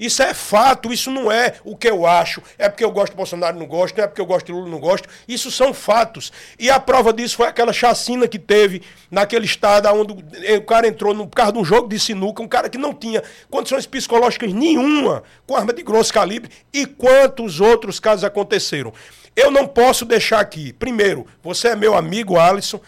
[0.00, 2.42] Isso é fato, isso não é o que eu acho.
[2.58, 4.70] É porque eu gosto de Bolsonaro não gosto, não é porque eu gosto de Lula
[4.70, 5.06] não gosto.
[5.28, 6.32] Isso são fatos.
[6.58, 11.12] E a prova disso foi aquela chacina que teve naquele estado onde o cara entrou
[11.12, 15.22] no carro de um jogo de sinuca, um cara que não tinha condições psicológicas nenhuma,
[15.46, 18.94] com arma de grosso calibre, e quantos outros casos aconteceram.
[19.36, 20.72] Eu não posso deixar aqui.
[20.72, 22.80] Primeiro, você é meu amigo, Alisson.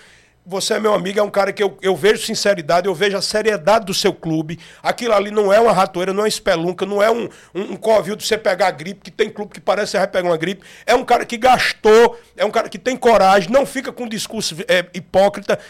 [0.45, 3.23] Você é meu amigo, é um cara que eu, eu vejo sinceridade, eu vejo a
[3.23, 4.59] seriedade do seu clube.
[4.83, 8.17] Aquilo ali não é uma ratoeira, não é espelunca, não é um, um, um covil
[8.17, 10.67] de você pegar gripe, que tem clube que parece que vai pegar uma gripe.
[10.85, 14.57] É um cara que gastou, é um cara que tem coragem, não fica com discurso
[14.67, 15.61] é, hipócrita.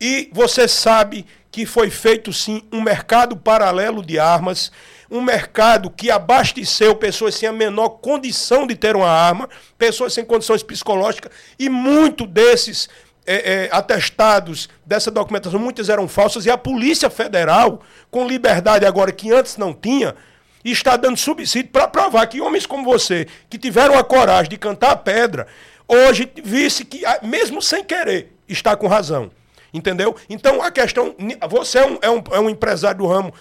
[0.00, 4.70] E você sabe que foi feito sim um mercado paralelo de armas,
[5.10, 10.24] um mercado que abasteceu pessoas sem a menor condição de ter uma arma, pessoas sem
[10.24, 12.88] condições psicológicas, e muito desses
[13.32, 19.12] é, é, atestados dessa documentação, muitas eram falsas, e a Polícia Federal, com liberdade agora
[19.12, 20.16] que antes não tinha,
[20.64, 24.90] está dando subsídio para provar que homens como você, que tiveram a coragem de cantar
[24.90, 25.46] a pedra,
[25.86, 29.30] hoje visse que, ah, mesmo sem querer, está com razão.
[29.72, 30.16] Entendeu?
[30.28, 31.14] Então a questão.
[31.48, 33.32] Você é um, é um, é um empresário do ramo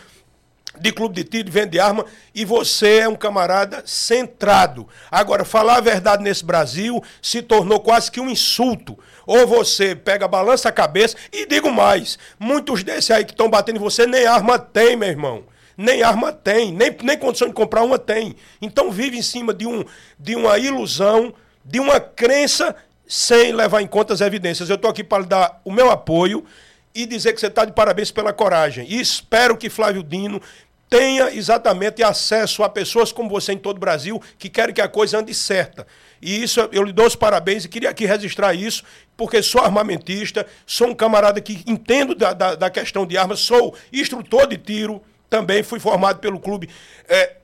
[0.79, 4.87] de clube de tiro, vende arma, e você é um camarada centrado.
[5.11, 8.97] Agora, falar a verdade nesse Brasil se tornou quase que um insulto.
[9.25, 13.77] Ou você pega, balança a cabeça, e digo mais, muitos desses aí que estão batendo
[13.77, 15.43] em você nem arma tem, meu irmão.
[15.77, 18.35] Nem arma tem, nem, nem condição de comprar uma tem.
[18.61, 19.85] Então vive em cima de, um,
[20.19, 22.75] de uma ilusão, de uma crença,
[23.07, 24.69] sem levar em conta as evidências.
[24.69, 26.45] Eu estou aqui para dar o meu apoio
[26.93, 28.85] e dizer que você está de parabéns pela coragem.
[28.89, 30.41] E espero que Flávio Dino
[30.89, 34.87] tenha exatamente acesso a pessoas como você em todo o Brasil que querem que a
[34.87, 35.85] coisa ande certa.
[36.21, 38.83] E isso eu lhe dou os parabéns e queria aqui registrar isso,
[39.15, 43.75] porque sou armamentista, sou um camarada que entendo da, da, da questão de armas, sou
[43.93, 46.67] instrutor de tiro, também fui formado pelo clube
[47.07, 47.35] é,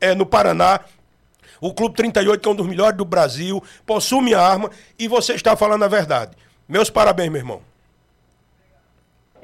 [0.00, 0.80] é, no Paraná.
[1.60, 5.32] O Clube 38, que é um dos melhores do Brasil, possui minha arma e você
[5.32, 6.36] está falando a verdade.
[6.68, 7.73] Meus parabéns, meu irmão.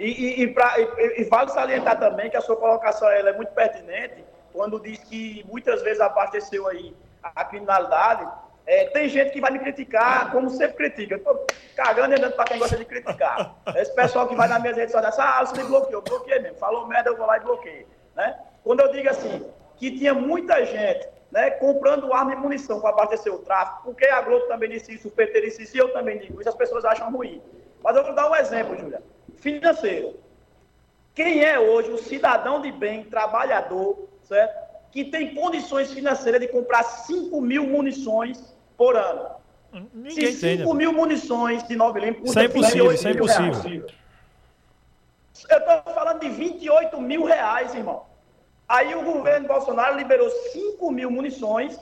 [0.01, 3.53] E, e, e, pra, e, vale salientar também que a sua colocação ela é muito
[3.53, 8.27] pertinente quando diz que muitas vezes abasteceu aí a criminalidade.
[8.67, 11.19] É, tem gente que vai me criticar, como sempre critica.
[11.19, 11.45] Tô
[11.77, 13.55] cagando e andando para quem gosta de criticar.
[13.77, 16.57] Esse pessoal que vai nas minhas redes sociais, ah, você me bloqueou, bloqueei mesmo.
[16.57, 17.87] Falou merda, eu vou lá e bloqueei.
[18.17, 18.39] Né?
[18.65, 23.35] Quando eu digo assim, que tinha muita gente né, comprando arma e munição para abastecer
[23.35, 26.19] o tráfico, porque a Globo também disse isso, o PT disse isso, e eu também
[26.19, 27.43] digo isso, as pessoas acham ruim.
[27.85, 29.03] Mas eu vou dar um exemplo, Júlia
[29.40, 30.18] financeiro.
[31.14, 34.70] Quem é hoje o cidadão de bem, trabalhador, certo?
[34.92, 39.40] Que tem condições financeiras de comprar 5 mil munições por ano.
[39.92, 43.87] Ninguém Se 5 mil munições de 9 mm Isso é impossível, isso é impossível.
[45.48, 48.05] Eu estou falando de 28 mil reais, irmão.
[48.68, 51.79] Aí o governo Bolsonaro liberou 5 mil munições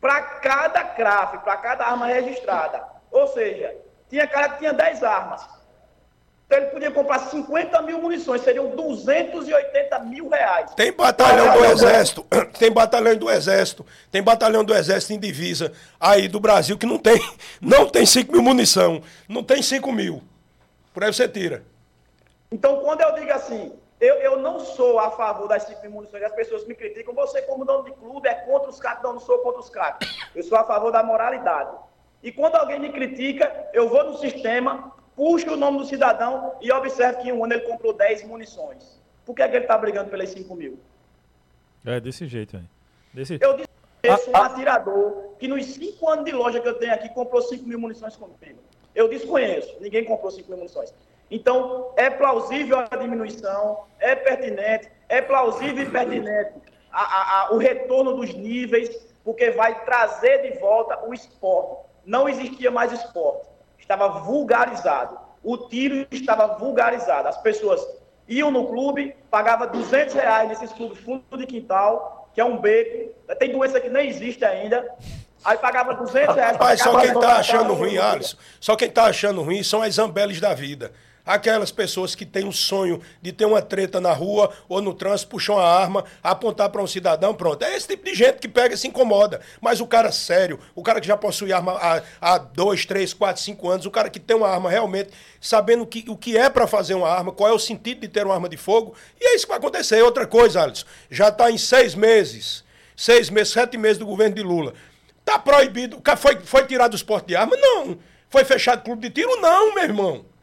[0.00, 2.84] para cada CRAF, para cada arma registrada.
[3.10, 3.74] Ou seja,
[4.08, 5.55] tinha cara que tinha 10 armas.
[6.46, 10.72] Então ele podia comprar 50 mil munições, seriam 280 mil reais.
[10.74, 12.24] Tem batalhão do Exército,
[12.56, 16.98] tem batalhão do Exército, tem batalhão do Exército em divisa aí do Brasil que não
[16.98, 17.20] tem,
[17.60, 20.22] não tem 5 mil munição, não tem 5 mil.
[20.94, 21.64] Por aí você tira.
[22.50, 26.22] Então, quando eu digo assim, eu, eu não sou a favor das 5 mil munições,
[26.22, 29.20] as pessoas me criticam, você como dono de clube é contra os caras, não, não
[29.20, 29.98] sou contra os caras.
[30.32, 31.76] Eu sou a favor da moralidade.
[32.22, 36.70] E quando alguém me critica, eu vou no sistema, puxa o nome do cidadão e
[36.70, 39.02] observe que em um ano ele comprou 10 munições.
[39.24, 40.78] Por que, é que ele está brigando pelas 5 mil?
[41.84, 42.64] É desse jeito aí.
[43.14, 43.38] Desse...
[43.40, 47.40] Eu desconheço um atirador que nos 5 anos de loja que eu tenho aqui comprou
[47.40, 48.60] 5 mil munições comigo.
[48.94, 50.94] Eu desconheço, ninguém comprou 5 mil munições.
[51.30, 56.52] Então, é plausível a diminuição, é pertinente, é plausível e pertinente
[56.92, 58.88] a, a, a, o retorno dos níveis,
[59.24, 61.84] porque vai trazer de volta o esporte.
[62.04, 63.55] Não existia mais esporte
[63.86, 65.18] estava vulgarizado.
[65.42, 67.28] O tiro estava vulgarizado.
[67.28, 67.80] As pessoas
[68.28, 73.14] iam no clube, pagavam 200 reais nesses clubes fundo de quintal, que é um beco.
[73.38, 74.84] Tem doença que nem existe ainda.
[75.44, 76.52] Aí pagava 200 reais.
[76.52, 80.40] Rapaz, só quem está achando ruim, Alisson, só quem está achando ruim são as zambeles
[80.40, 80.92] da vida.
[81.26, 85.30] Aquelas pessoas que têm o sonho de ter uma treta na rua ou no trânsito,
[85.30, 87.64] puxam a arma, apontar para um cidadão, pronto.
[87.64, 89.40] É esse tipo de gente que pega e se incomoda.
[89.60, 93.42] Mas o cara sério, o cara que já possui arma há, há dois, três, quatro,
[93.42, 95.10] cinco anos, o cara que tem uma arma realmente,
[95.40, 98.24] sabendo que, o que é para fazer uma arma, qual é o sentido de ter
[98.24, 100.00] uma arma de fogo, e é isso que vai acontecer.
[100.02, 102.64] Outra coisa, Alisson, já está em seis meses,
[102.96, 104.74] seis meses, sete meses do governo de Lula.
[105.18, 106.00] Está proibido.
[106.16, 107.56] Foi, foi tirado do esporte de arma?
[107.56, 107.98] Não.
[108.30, 109.40] Foi fechado clube de tiro?
[109.40, 110.35] Não, meu irmão.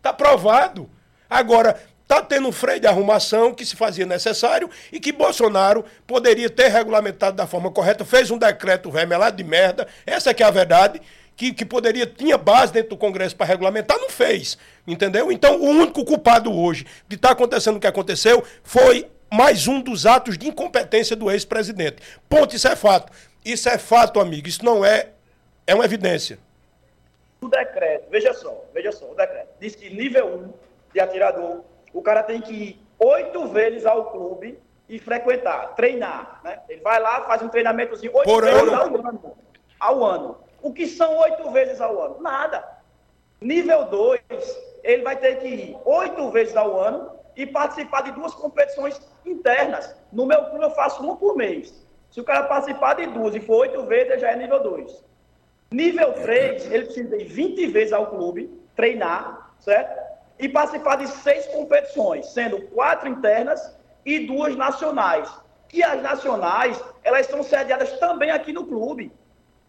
[0.00, 0.88] Está provado.
[1.28, 6.48] Agora, está tendo um freio de arrumação que se fazia necessário e que Bolsonaro poderia
[6.48, 10.50] ter regulamentado da forma correta, fez um decreto remelado de merda, essa que é a
[10.50, 11.00] verdade,
[11.36, 15.30] que, que poderia, tinha base dentro do Congresso para regulamentar, não fez, entendeu?
[15.30, 19.80] Então, o único culpado hoje de estar tá acontecendo o que aconteceu foi mais um
[19.80, 21.98] dos atos de incompetência do ex-presidente.
[22.28, 23.12] Ponto, isso é fato.
[23.44, 25.10] Isso é fato, amigo, isso não é,
[25.66, 26.38] é uma evidência.
[27.40, 30.52] O decreto, veja só, veja só, o decreto diz que nível 1
[30.92, 36.60] de atirador, o cara tem que ir oito vezes ao clube e frequentar, treinar, né?
[36.68, 38.74] Ele vai lá, faz um treinamentozinho oito Por vezes ano.
[38.74, 39.36] ao ano.
[39.78, 40.38] Ao ano.
[40.62, 42.20] O que são oito vezes ao ano?
[42.20, 42.62] Nada.
[43.40, 44.20] Nível 2,
[44.82, 49.96] ele vai ter que ir oito vezes ao ano e participar de duas competições internas.
[50.12, 51.72] No meu clube eu faço uma por mês.
[52.10, 55.04] Se o cara participar de duas e for oito vezes, já é nível 2.
[55.70, 59.98] Nível 3, ele precisa ir 20 vezes ao clube, treinar, certo?
[60.38, 65.30] E participar de seis competições, sendo quatro internas e duas nacionais.
[65.72, 69.12] E as nacionais, elas são sediadas também aqui no clube.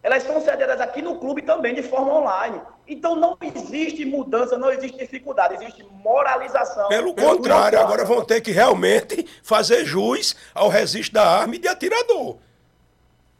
[0.01, 2.59] Elas são sediadas aqui no clube também de forma online.
[2.87, 6.89] Então não existe mudança, não existe dificuldade, existe moralização.
[6.89, 11.67] Pelo contrário, agora vão ter que realmente fazer jus ao registro da arma e de
[11.67, 12.37] atirador.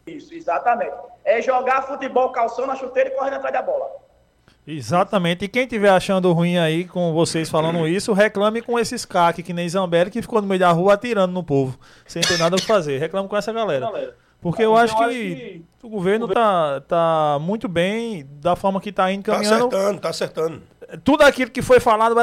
[0.06, 1.11] Isso, exatamente.
[1.24, 3.88] É jogar futebol calçando a chuteira e correndo atrás da bola.
[4.66, 5.46] Exatamente.
[5.46, 9.54] E quem estiver achando ruim aí com vocês falando isso, reclame com esses caques que
[9.54, 12.60] nem Zambelli que ficou no meio da rua atirando no povo, sem ter nada a
[12.60, 13.00] fazer.
[13.00, 14.16] Reclame com essa galera.
[14.40, 19.24] Porque eu acho que o governo tá, tá muito bem da forma que tá indo
[19.24, 19.68] Tá caminhando.
[19.68, 20.64] acertando, tá acertando.
[21.04, 22.16] Tudo aquilo que foi falado,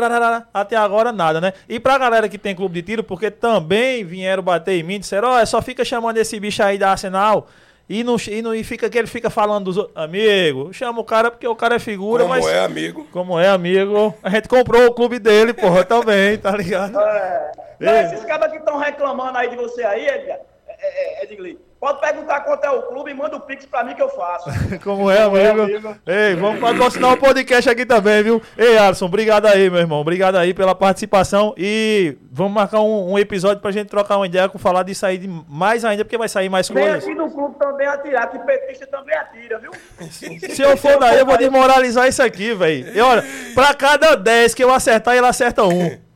[0.52, 1.52] até agora nada, né?
[1.68, 5.28] E pra galera que tem clube de tiro, porque também vieram bater em mim, disseram,
[5.28, 7.46] ó, só fica chamando esse bicho aí da Arsenal
[7.88, 9.96] e não, e não e fica que ele fica falando dos outros.
[9.96, 12.46] Amigo, chama o cara porque o cara é figura, Como mas.
[12.46, 13.06] é, amigo?
[13.10, 14.14] Como é, amigo?
[14.22, 16.98] A gente comprou o clube dele, porra, também, tá ligado?
[17.00, 17.52] É.
[17.80, 22.00] Não, esses caras que estão reclamando aí de você aí, Edgar, é, é, Edgley, pode
[22.00, 24.50] perguntar quanto é o clube e manda o Pix pra mim que eu faço.
[24.82, 25.96] Como é, amigo?
[26.06, 28.42] Ei, vamos patrocinar o podcast aqui também, viu?
[28.56, 30.00] Ei, Alisson, obrigado aí, meu irmão.
[30.00, 31.54] Obrigado aí pela participação.
[31.56, 35.18] E vamos marcar um, um episódio pra gente trocar uma ideia com falar disso aí
[35.18, 37.04] de mais ainda, porque vai sair mais Vem coisas.
[37.04, 39.70] aqui no clube também atirar, que petista também atira, viu?
[40.10, 42.96] Se eu for daí, eu vou desmoralizar isso aqui, velho.
[42.96, 46.07] E olha, pra cada 10 que eu acertar, ele acerta um.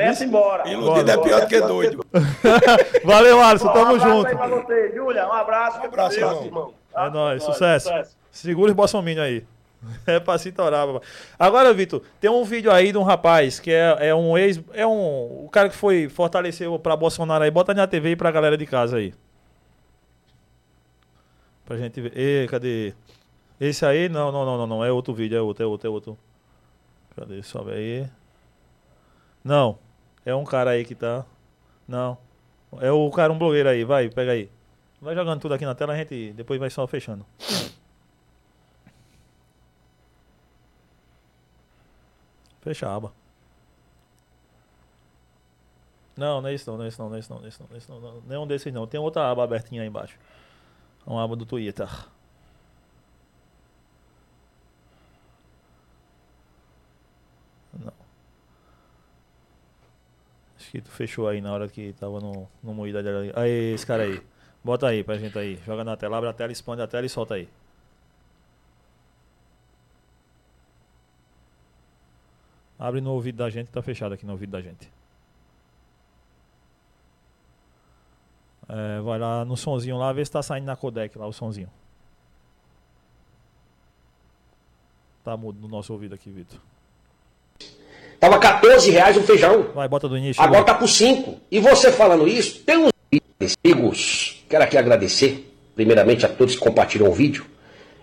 [0.00, 0.68] Venha-se embora.
[0.68, 2.06] Iludido é pior do que doido.
[3.04, 3.68] Valeu, Alisson.
[3.68, 4.26] Um Tamo abraço junto.
[4.28, 5.26] aí pra você, Júlia.
[5.28, 5.80] Um abraço.
[5.80, 6.74] Um abraço, Deus, irmão.
[6.96, 7.90] É nóis, sucesso.
[8.30, 9.44] Segura os bolsominions aí.
[10.06, 10.86] É pra se torar.
[11.38, 14.60] Agora, Vitor, tem um vídeo aí de um rapaz que é, é um ex.
[14.74, 15.44] É um.
[15.44, 17.50] O cara que foi fortaleceu pra Bolsonaro aí.
[17.50, 19.14] Bota na TV aí pra galera de casa aí.
[21.64, 22.12] Pra gente ver.
[22.14, 22.92] Ê, cadê?
[23.58, 24.10] Esse aí?
[24.10, 24.84] Não, não, não, não, não.
[24.84, 26.18] É outro vídeo, é outro, é outro, é outro.
[27.16, 27.42] Cadê?
[27.42, 28.06] Sobe aí.
[29.42, 29.78] Não.
[30.24, 31.24] É um cara aí que tá.
[31.88, 32.18] Não.
[32.80, 33.84] É o cara, um blogueiro aí.
[33.84, 34.50] Vai, pega aí.
[35.00, 37.24] Vai jogando tudo aqui na tela, a gente depois vai só fechando.
[42.60, 43.12] Fecha a aba.
[46.16, 47.48] Não, não é isso não, não é isso não, não é isso não, não é
[47.48, 48.08] isso não.
[48.08, 48.86] É é Nenhum desses não.
[48.86, 50.18] Tem outra aba abertinha aí embaixo.
[51.06, 51.88] É uma aba do Twitter.
[60.70, 63.24] Que tu fechou aí na hora que tava no, no moída dela.
[63.34, 64.22] Aí, esse cara aí.
[64.62, 65.56] Bota aí pra gente aí.
[65.66, 67.48] Joga na tela, abre a tela, expande a tela e solta aí.
[72.78, 74.90] Abre no ouvido da gente, tá fechado aqui no ouvido da gente.
[78.68, 81.68] É, vai lá no sonzinho lá, vê se tá saindo na codec lá o sonzinho.
[85.24, 86.60] Tá mudo no nosso ouvido aqui, Vitor.
[88.20, 89.66] Tava 14 reais o feijão.
[89.74, 90.42] Vai, bota do início.
[90.42, 91.36] Agora tá por 5.
[91.50, 94.44] E você falando isso, tem uns amigos.
[94.48, 97.46] Quero aqui agradecer, primeiramente, a todos que compartilham o vídeo.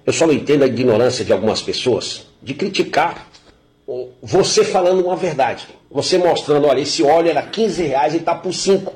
[0.04, 3.28] Eu só não entendo a ignorância de algumas pessoas de criticar
[4.22, 5.68] você falando uma verdade.
[5.90, 8.94] Você mostrando, olha, esse óleo era 15 reais e tá por 5.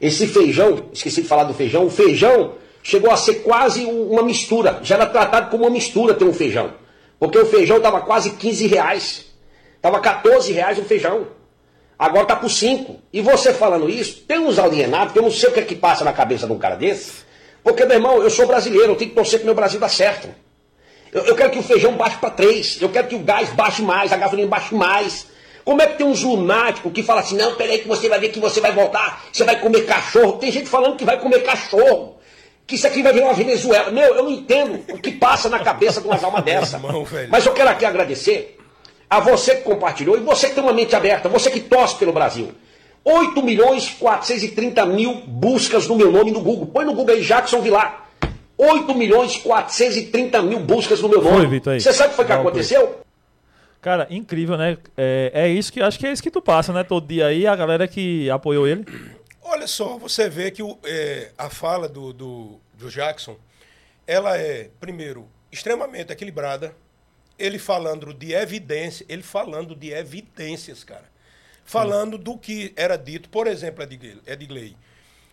[0.00, 2.52] Esse feijão, esqueci de falar do feijão, o feijão
[2.82, 4.80] chegou a ser quase uma mistura.
[4.82, 6.72] Já era tratado como uma mistura ter um feijão.
[7.18, 9.25] Porque o feijão estava quase 15 reais.
[9.86, 11.28] Estava 14 reais o feijão.
[11.96, 12.96] Agora está por 5.
[13.12, 15.76] E você falando isso, tem uns alienados, que eu não sei o que é que
[15.76, 17.24] passa na cabeça de um cara desse.
[17.62, 20.28] Porque, meu irmão, eu sou brasileiro, eu tenho que torcer que meu Brasil dá certo.
[21.12, 22.82] Eu, eu quero que o feijão baixe para 3.
[22.82, 25.28] Eu quero que o gás baixe mais, a gasolina baixe mais.
[25.64, 28.30] Como é que tem uns lunáticos que fala assim, não, peraí que você vai ver
[28.30, 30.32] que você vai voltar, você vai comer cachorro.
[30.32, 32.18] Tem gente falando que vai comer cachorro.
[32.66, 33.92] Que isso aqui vai virar uma Venezuela.
[33.92, 36.80] Meu, eu não entendo o que passa na cabeça de uma alma dessa.
[37.30, 38.55] Mas eu quero aqui agradecer
[39.08, 42.12] a você que compartilhou e você que tem uma mente aberta, você que torce pelo
[42.12, 42.52] Brasil.
[43.04, 46.66] 8 milhões 430 mil buscas no meu nome no Google.
[46.66, 48.08] Põe no Google aí, Jackson Vilar.
[48.58, 51.36] 8 milhões 430 mil buscas no meu nome.
[51.36, 51.80] Foi, Vitor, aí.
[51.80, 53.00] Você sabe o que foi que aconteceu?
[53.80, 54.76] Cara, incrível, né?
[54.96, 56.82] É, é isso que acho que é isso que tu passa, né?
[56.82, 58.84] Todo dia aí, a galera que apoiou ele.
[59.40, 63.36] Olha só, você vê que o, é, a fala do, do, do Jackson,
[64.04, 66.74] ela é, primeiro, extremamente equilibrada.
[67.38, 71.04] Ele falando de evidência, ele falando de evidências, cara.
[71.64, 72.22] Falando Sim.
[72.22, 74.76] do que era dito, por exemplo, Edgley.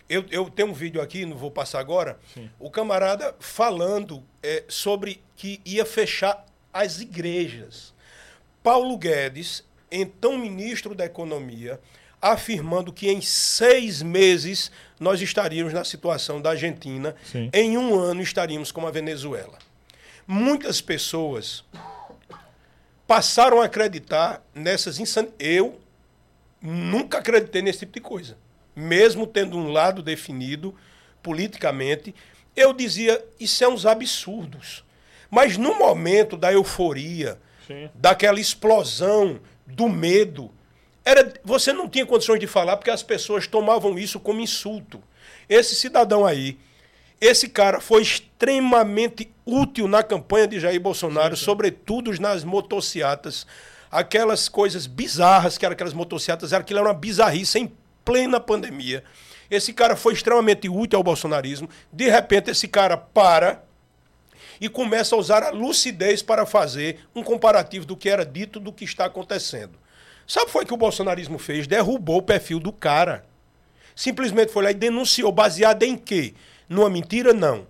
[0.10, 2.20] Eu, eu tenho um vídeo aqui, não vou passar agora.
[2.34, 2.50] Sim.
[2.60, 7.94] O camarada falando é, sobre que ia fechar as igrejas.
[8.62, 11.80] Paulo Guedes, então ministro da Economia,
[12.22, 17.50] afirmando que em seis meses nós estaríamos na situação da Argentina, Sim.
[17.54, 19.60] em um ano estaríamos como a Venezuela.
[20.26, 21.66] Muitas pessoas
[23.08, 25.36] passaram a acreditar nessas insanidades.
[25.40, 25.80] Eu
[26.62, 28.38] nunca acreditei nesse tipo de coisa.
[28.76, 30.76] Mesmo tendo um lado definido
[31.22, 32.14] politicamente,
[32.56, 34.84] eu dizia, isso é uns absurdos.
[35.30, 37.90] Mas no momento da euforia, Sim.
[37.94, 40.52] daquela explosão do medo.
[41.06, 45.02] Era, você não tinha condições de falar porque as pessoas tomavam isso como insulto.
[45.50, 46.58] Esse cidadão aí,
[47.26, 51.46] esse cara foi extremamente útil na campanha de Jair Bolsonaro, sim, sim.
[51.46, 53.48] sobretudo nas motocicletas,
[53.90, 57.72] aquelas coisas bizarras que eram aquelas motocicletas, aquilo era uma bizarrice em
[58.04, 59.04] plena pandemia.
[59.50, 61.70] Esse cara foi extremamente útil ao bolsonarismo.
[61.92, 63.64] De repente, esse cara para
[64.60, 68.74] e começa a usar a lucidez para fazer um comparativo do que era dito do
[68.74, 69.78] que está acontecendo.
[70.28, 71.68] Sabe foi que o bolsonarismo fez?
[71.68, 73.26] Derrubou o perfil do cara.
[73.96, 76.34] Simplesmente foi lá e denunciou, baseado em quê?
[76.68, 77.34] Numa mentira?
[77.34, 77.68] Não.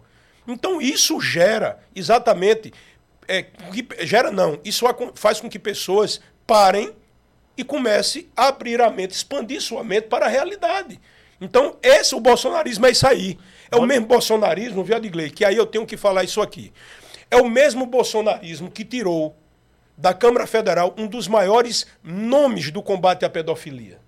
[0.47, 2.73] Então isso gera exatamente.
[3.27, 3.45] É,
[4.01, 4.60] gera não.
[4.63, 6.93] Isso faz com que pessoas parem
[7.58, 10.99] e comecem a abrir a mente, expandir sua mente para a realidade.
[11.39, 13.38] Então, esse o bolsonarismo é isso aí.
[13.69, 15.29] É o mesmo bolsonarismo, viu, Adigley?
[15.29, 16.71] Que aí eu tenho que falar isso aqui.
[17.29, 19.36] É o mesmo bolsonarismo que tirou
[19.97, 23.99] da Câmara Federal um dos maiores nomes do combate à pedofilia.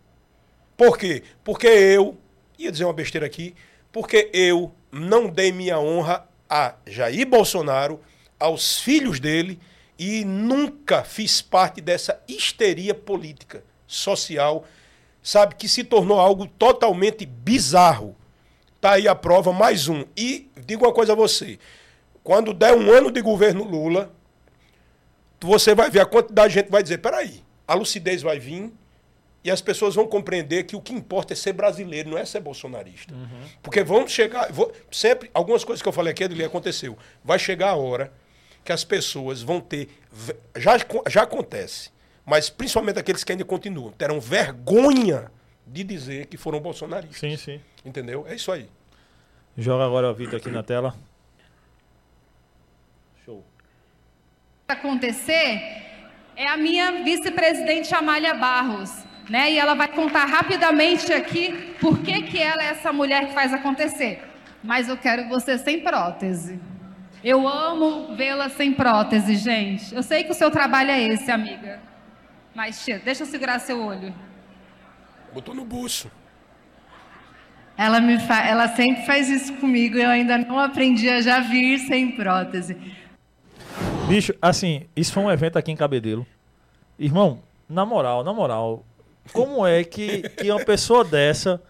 [0.77, 1.23] Por quê?
[1.43, 2.17] Porque eu,
[2.57, 3.55] ia dizer uma besteira aqui,
[3.95, 8.01] porque eu não dei minha honra a Jair Bolsonaro,
[8.37, 9.57] aos filhos dele
[9.97, 14.65] e nunca fiz parte dessa histeria política, social,
[15.23, 18.17] sabe, que se tornou algo totalmente bizarro
[18.75, 20.03] Está aí a prova, mais um.
[20.15, 21.57] E digo uma coisa a você:
[22.21, 24.11] quando der um ano de governo Lula,
[25.39, 28.73] você vai ver a quantidade de gente vai dizer: peraí, a lucidez vai vir
[29.45, 32.39] e as pessoas vão compreender que o que importa é ser brasileiro, não é ser
[32.39, 33.13] bolsonarista.
[33.13, 33.47] Uhum.
[33.61, 34.51] Porque vamos chegar.
[34.51, 36.97] Vou, sempre, algumas coisas que eu falei aqui, ele aconteceu.
[37.23, 38.11] Vai chegar a hora
[38.63, 39.87] que as pessoas vão ter.
[40.55, 40.77] Já,
[41.07, 41.91] já acontece,
[42.25, 45.31] mas principalmente aqueles que ainda continuam, terão vergonha
[45.67, 47.19] de dizer que foram bolsonaristas.
[47.19, 47.61] Sim, sim.
[47.85, 48.25] Entendeu?
[48.27, 48.67] É isso aí.
[49.55, 50.95] Joga agora o vídeo aqui na tela.
[53.23, 53.45] Show.
[54.67, 55.61] Acontecer
[56.35, 59.05] é a minha vice-presidente Amália Barros.
[59.29, 59.51] Né?
[59.51, 63.53] E ela vai contar rapidamente aqui por que, que ela é essa mulher que faz
[63.53, 64.23] acontecer.
[64.63, 66.59] Mas eu quero você sem prótese.
[67.23, 69.93] Eu amo vê-la sem prótese, gente.
[69.93, 71.79] Eu sei que o seu trabalho é esse, amiga.
[72.53, 74.13] Mas tia, deixa eu segurar seu olho.
[75.33, 76.09] Botou no bolso.
[77.77, 78.41] Ela, me fa...
[78.41, 79.97] ela sempre faz isso comigo.
[79.97, 82.77] Eu ainda não aprendi a já vir sem prótese.
[84.07, 86.25] Bicho, assim, isso foi um evento aqui em Cabedelo.
[86.97, 88.85] Irmão, na moral, na moral,
[89.31, 91.61] como é que, que uma pessoa dessa.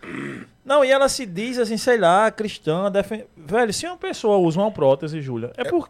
[0.64, 2.91] Não, e ela se diz assim, sei lá, cristã.
[3.38, 5.89] Velho, se uma pessoa usa uma prótese, Júlia, é por.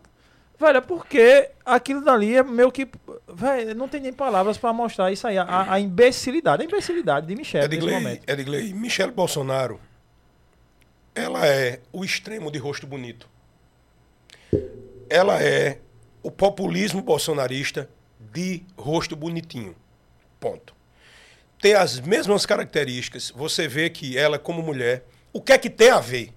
[0.60, 2.88] Velho, é porque aquilo dali é meio que.
[3.28, 5.38] Velho, não tem nem palavras pra mostrar isso aí.
[5.38, 8.30] A, a imbecilidade, a imbecilidade de Michelle nesse Edgley, momento.
[8.30, 9.80] Edgley, Michelle Bolsonaro,
[11.14, 13.30] ela é o extremo de rosto bonito.
[15.10, 15.80] Ela é
[16.22, 17.90] o populismo bolsonarista
[18.34, 19.76] de rosto bonitinho.
[20.40, 20.76] Ponto.
[21.66, 23.34] Tem as mesmas características.
[23.36, 25.04] Você vê que ela, como mulher,
[25.34, 26.30] o que é que tem a ver?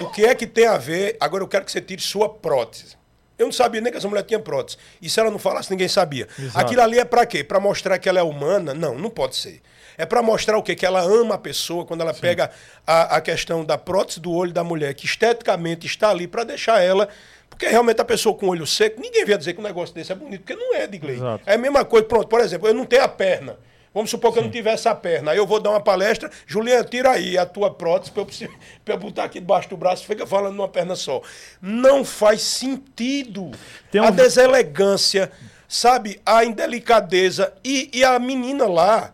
[0.00, 1.16] O que é que tem a ver?
[1.18, 2.96] Agora eu quero que você tire sua prótese.
[3.36, 4.78] Eu não sabia nem que essa mulher tinha prótese.
[5.02, 6.28] E se ela não falasse, ninguém sabia.
[6.38, 6.56] Exato.
[6.56, 7.42] Aquilo ali é pra quê?
[7.42, 8.72] Pra mostrar que ela é humana?
[8.72, 9.60] Não, não pode ser.
[9.96, 10.76] É pra mostrar o quê?
[10.76, 12.48] Que ela ama a pessoa quando ela pega
[12.86, 16.80] a, a questão da prótese do olho da mulher, que esteticamente está ali pra deixar
[16.80, 17.08] ela.
[17.50, 20.12] Porque realmente a pessoa com o olho seco, ninguém vai dizer que um negócio desse
[20.12, 21.16] é bonito, porque não é, Digley.
[21.16, 21.42] Exato.
[21.44, 22.06] É a mesma coisa.
[22.06, 23.58] Pronto, por exemplo, eu não tenho a perna.
[23.98, 25.32] Vamos supor que eu não tivesse a perna.
[25.32, 28.28] Aí eu vou dar uma palestra, Juliana, tira aí a tua prótese pra eu,
[28.84, 31.20] pra eu botar aqui debaixo do braço, fica falando numa perna só.
[31.60, 33.50] Não faz sentido.
[33.92, 35.32] Um- A deselegância,
[35.66, 36.20] sabe?
[36.24, 37.52] A indelicadeza.
[37.64, 39.12] E, e a menina lá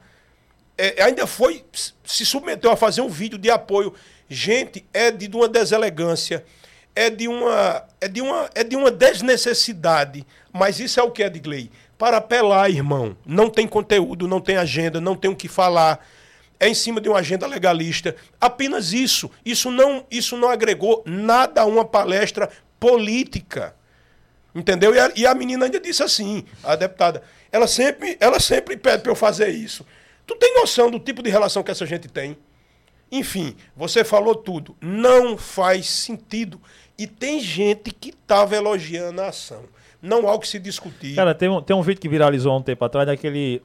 [0.77, 1.65] é, ainda foi,
[2.05, 3.95] se submeteu a fazer um vídeo de apoio.
[4.29, 6.45] Gente, é de, de uma deselegância,
[6.95, 10.27] é de uma, é de uma, é de uma desnecessidade.
[10.53, 11.71] Mas isso é o que, Edgley?
[12.05, 13.17] Para apelar, irmão.
[13.25, 16.07] Não tem conteúdo, não tem agenda, não tem o que falar.
[16.61, 18.15] É em cima de uma agenda legalista.
[18.39, 19.31] Apenas isso.
[19.43, 23.75] Isso não, isso não agregou nada a uma palestra política.
[24.55, 24.95] Entendeu?
[24.95, 29.03] E a, e a menina ainda disse assim, a deputada, ela sempre, ela sempre pede
[29.03, 29.87] para eu fazer isso.
[30.27, 32.37] Tu tem noção do tipo de relação que essa gente tem?
[33.11, 34.77] Enfim, você falou tudo.
[34.79, 36.61] Não faz sentido.
[36.99, 39.65] E tem gente que estava elogiando a ação.
[40.07, 41.15] Não há o que se discutir.
[41.15, 43.63] Cara, tem um, tem um vídeo que viralizou há um tempo atrás, daquele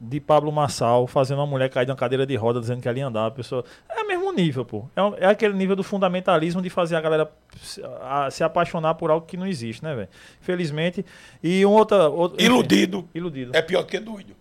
[0.00, 2.98] de Pablo Massal fazendo uma mulher cair de uma cadeira de roda dizendo que ela
[2.98, 3.26] ia andar.
[3.26, 3.62] A pessoa.
[3.90, 4.88] É o mesmo nível, pô.
[4.96, 7.30] É, um- é aquele nível do fundamentalismo de fazer a galera
[7.62, 10.08] se, a- se apaixonar por algo que não existe, né, velho?
[10.40, 11.04] Felizmente.
[11.42, 12.08] E um outra.
[12.08, 13.08] outro- enfim, Iludido.
[13.14, 13.50] Iludido.
[13.54, 14.34] É pior do que doido.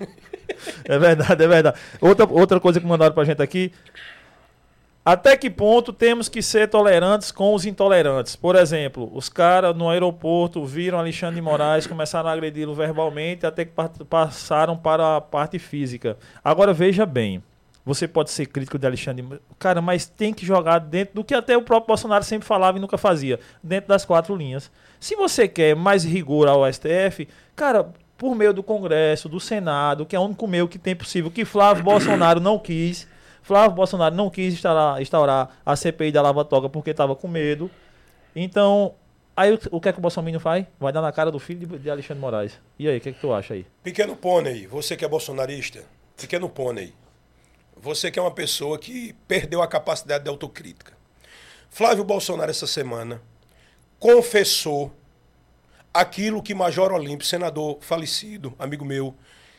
[0.84, 1.78] É verdade, é verdade.
[2.00, 3.72] Outra, outra coisa que mandaram pra gente aqui.
[5.04, 8.36] Até que ponto temos que ser tolerantes com os intolerantes?
[8.36, 13.66] Por exemplo, os caras no aeroporto viram Alexandre de Moraes, começaram a agredi-lo verbalmente, até
[13.66, 16.16] que pa- passaram para a parte física.
[16.42, 17.42] Agora veja bem,
[17.84, 21.34] você pode ser crítico de Alexandre, de cara, mas tem que jogar dentro do que
[21.34, 24.70] até o próprio Bolsonaro sempre falava e nunca fazia, dentro das quatro linhas.
[24.98, 30.16] Se você quer mais rigor ao STF, cara, por meio do Congresso, do Senado, que
[30.16, 33.06] é o único meio que tem possível, que Flávio Bolsonaro não quis.
[33.44, 37.70] Flávio Bolsonaro não quis instaurar, instaurar a CPI da Lava Toga porque estava com medo.
[38.34, 38.94] Então,
[39.36, 40.64] aí o, o que é que o Bolsonaro faz?
[40.80, 42.58] Vai dar na cara do filho de, de Alexandre Moraes.
[42.78, 43.66] E aí, o que, é que tu acha aí?
[43.82, 45.84] Pequeno pônei, você que é bolsonarista,
[46.16, 46.94] pequeno pônei,
[47.76, 50.94] você que é uma pessoa que perdeu a capacidade de autocrítica.
[51.68, 53.20] Flávio Bolsonaro, essa semana,
[53.98, 54.90] confessou
[55.92, 59.14] aquilo que Major Olímpio, senador falecido, amigo meu,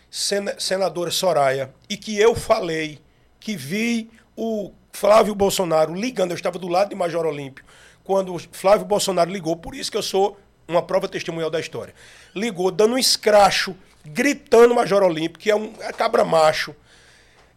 [0.10, 3.00] sena- senadora Soraya, e que eu falei
[3.46, 7.64] que vi o Flávio Bolsonaro ligando, eu estava do lado de Major Olímpio,
[8.04, 10.36] quando o Flávio Bolsonaro ligou, por isso que eu sou
[10.68, 11.94] uma prova testemunhal da história.
[12.34, 16.76] Ligou dando um escracho, gritando Major Olímpio, que é um é cabra macho.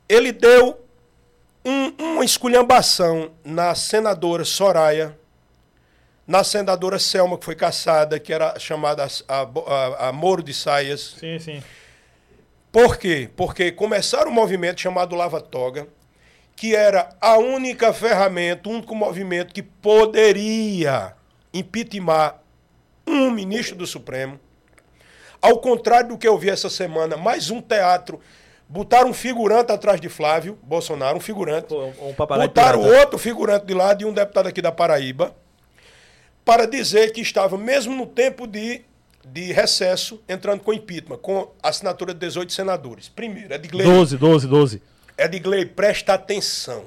[0.06, 0.78] Ele deu
[1.64, 5.16] um- uma esculhambação na senadora Soraya,
[6.26, 11.14] na senadora Selma, que foi caçada, que era chamada a, a, a Moro de Saias.
[11.18, 11.62] Sim, sim.
[12.78, 13.28] Por quê?
[13.34, 15.88] Porque começaram um movimento chamado Lava Toga,
[16.54, 21.12] que era a única ferramenta, o único movimento que poderia
[21.52, 22.40] impeachmentar
[23.04, 24.38] um ministro do Supremo.
[25.42, 28.20] Ao contrário do que eu vi essa semana, mais um teatro.
[28.68, 31.74] Botaram um figurante atrás de Flávio Bolsonaro, um figurante.
[31.74, 35.34] Um papagaio Botaram outro figurante de lado e um deputado aqui da Paraíba
[36.44, 38.84] para dizer que estava, mesmo no tempo de,
[39.32, 43.08] de recesso, entrando com impeachment, com assinatura de 18 senadores.
[43.08, 44.82] Primeiro, Edgley, 12, 12, 12.
[45.16, 46.84] Edgley, presta atenção.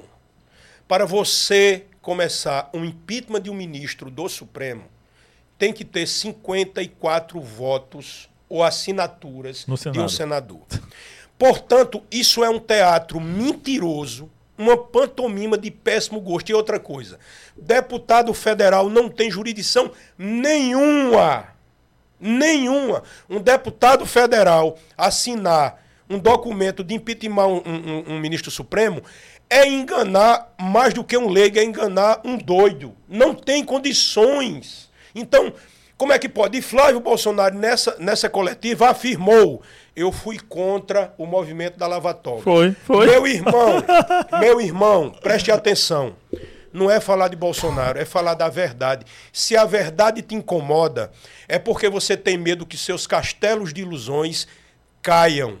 [0.88, 4.84] Para você começar um impeachment de um ministro do Supremo,
[5.58, 10.60] tem que ter 54 votos ou assinaturas de um senador.
[11.38, 16.50] Portanto, isso é um teatro mentiroso, uma pantomima de péssimo gosto.
[16.50, 17.18] E outra coisa,
[17.56, 21.51] deputado federal não tem jurisdição nenhuma.
[22.22, 23.02] Nenhuma.
[23.28, 29.02] Um deputado federal assinar um documento de impeachment um, um, um ministro supremo
[29.50, 32.94] é enganar mais do que um leigo, é enganar um doido.
[33.08, 34.88] Não tem condições.
[35.14, 35.52] Então,
[35.98, 36.56] como é que pode?
[36.56, 39.62] E Flávio Bolsonaro, nessa, nessa coletiva, afirmou:
[39.94, 42.42] eu fui contra o movimento da lavatória.
[42.42, 43.06] Foi, foi.
[43.06, 43.84] Meu irmão,
[44.40, 46.16] meu irmão, preste atenção.
[46.72, 49.04] Não é falar de Bolsonaro, é falar da verdade.
[49.32, 51.12] Se a verdade te incomoda,
[51.46, 54.46] é porque você tem medo que seus castelos de ilusões
[55.02, 55.58] caiam.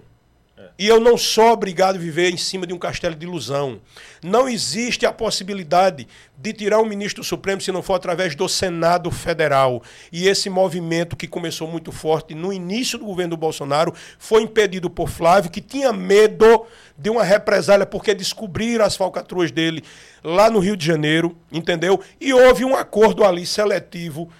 [0.78, 3.80] E eu não sou obrigado a viver em cima de um castelo de ilusão.
[4.22, 9.10] Não existe a possibilidade de tirar um ministro supremo se não for através do Senado
[9.10, 9.82] Federal.
[10.10, 14.90] E esse movimento que começou muito forte no início do governo do Bolsonaro foi impedido
[14.90, 19.82] por Flávio, que tinha medo de uma represália porque descobriram as falcatruas dele
[20.22, 22.00] lá no Rio de Janeiro, entendeu?
[22.20, 24.30] E houve um acordo ali seletivo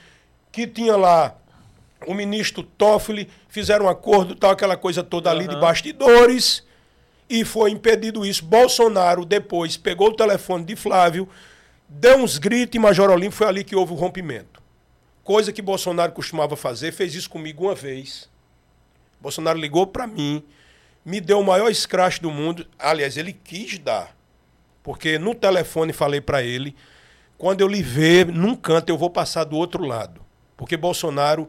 [0.50, 1.34] que tinha lá
[2.06, 6.64] o ministro Toffoli, fizeram um acordo, tal, aquela coisa toda ali de bastidores,
[7.28, 8.44] e foi impedido isso.
[8.44, 11.28] Bolsonaro depois pegou o telefone de Flávio,
[11.88, 14.62] deu uns gritos e Major Olímpio foi ali que houve o rompimento.
[15.24, 18.28] Coisa que Bolsonaro costumava fazer, fez isso comigo uma vez.
[19.20, 20.42] Bolsonaro ligou para mim,
[21.04, 22.66] me deu o maior escrache do mundo.
[22.78, 24.16] Aliás, ele quis dar.
[24.82, 26.74] Porque no telefone falei para ele,
[27.38, 30.20] quando eu lhe ver num canto, eu vou passar do outro lado.
[30.56, 31.48] Porque Bolsonaro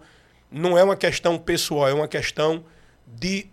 [0.54, 2.64] não é uma questão pessoal, é uma questão
[3.08, 3.48] de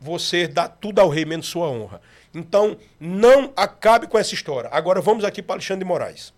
[0.00, 2.00] você dar tudo ao rei menos sua honra.
[2.32, 4.70] Então, não acabe com essa história.
[4.72, 6.32] Agora vamos aqui para Alexandre de Moraes.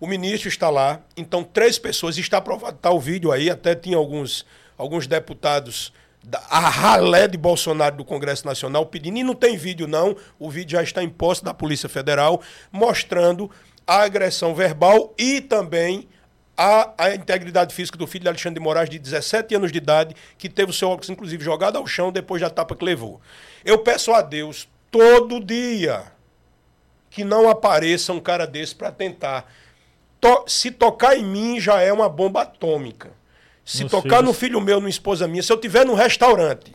[0.00, 3.96] O ministro está lá, então três pessoas, está aprovado, está o vídeo aí, até tinha
[3.96, 9.56] alguns, alguns deputados da a ralé de Bolsonaro do Congresso Nacional pedindo, e não tem
[9.56, 13.50] vídeo não, o vídeo já está em posse da Polícia Federal, mostrando
[13.84, 16.08] a agressão verbal e também
[16.58, 20.16] a, a integridade física do filho de Alexandre de Moraes, de 17 anos de idade,
[20.36, 23.20] que teve o seu óculos, inclusive, jogado ao chão depois da tapa que levou.
[23.64, 26.10] Eu peço a Deus, todo dia,
[27.10, 29.48] que não apareça um cara desse para tentar.
[30.20, 33.12] To se tocar em mim, já é uma bomba atômica.
[33.64, 34.24] Se Meus tocar filhos...
[34.24, 36.74] no filho meu, numa esposa minha, se eu tiver num restaurante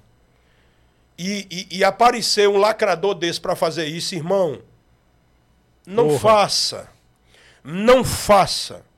[1.18, 4.62] e, e, e aparecer um lacrador desse para fazer isso, irmão,
[5.86, 6.20] não Porra.
[6.20, 6.90] faça.
[7.62, 8.93] Não faça.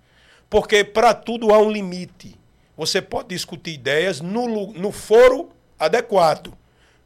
[0.55, 2.33] Porque para tudo há um limite.
[2.77, 6.53] Você pode discutir ideias no, no foro adequado,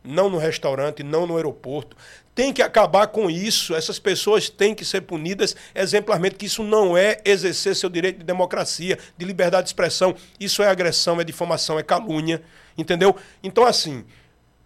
[0.04, 1.98] não no restaurante, não no aeroporto.
[2.36, 3.74] Tem que acabar com isso.
[3.74, 8.24] Essas pessoas têm que ser punidas exemplarmente, que isso não é exercer seu direito de
[8.24, 10.16] democracia, de liberdade de expressão.
[10.40, 12.44] Isso é agressão, é difamação, é calúnia.
[12.78, 13.16] Entendeu?
[13.42, 14.06] Então, assim,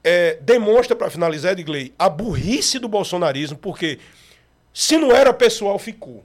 [0.03, 3.99] é, demonstra, para finalizar, Edgley, a burrice do bolsonarismo, porque
[4.73, 6.21] se não era pessoal, ficou.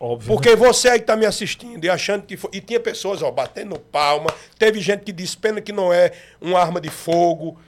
[0.00, 0.32] Óbvio.
[0.32, 2.36] Porque você aí que está me assistindo e achando que.
[2.36, 4.32] Foi, e tinha pessoas, ó, batendo palma.
[4.58, 7.60] Teve gente que disse pena que não é uma arma de fogo.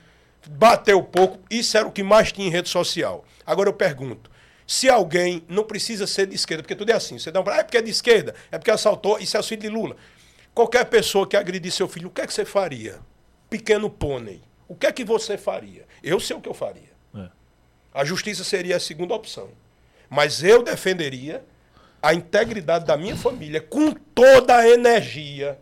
[0.49, 1.39] Bateu pouco.
[1.49, 3.25] Isso era o que mais tinha em rede social.
[3.45, 4.31] Agora eu pergunto.
[4.65, 7.19] Se alguém não precisa ser de esquerda, porque tudo é assim.
[7.19, 7.43] Você dá um.
[7.49, 9.97] Ah, é porque é de esquerda, é porque assaltou, isso é o filho de Lula.
[10.53, 12.99] Qualquer pessoa que agredir seu filho, o que é que você faria?
[13.49, 14.41] Pequeno pônei.
[14.69, 15.85] O que é que você faria?
[16.01, 16.91] Eu sei o que eu faria.
[17.13, 17.27] É.
[17.93, 19.49] A justiça seria a segunda opção.
[20.09, 21.43] Mas eu defenderia
[22.01, 25.59] a integridade da minha família com toda a energia,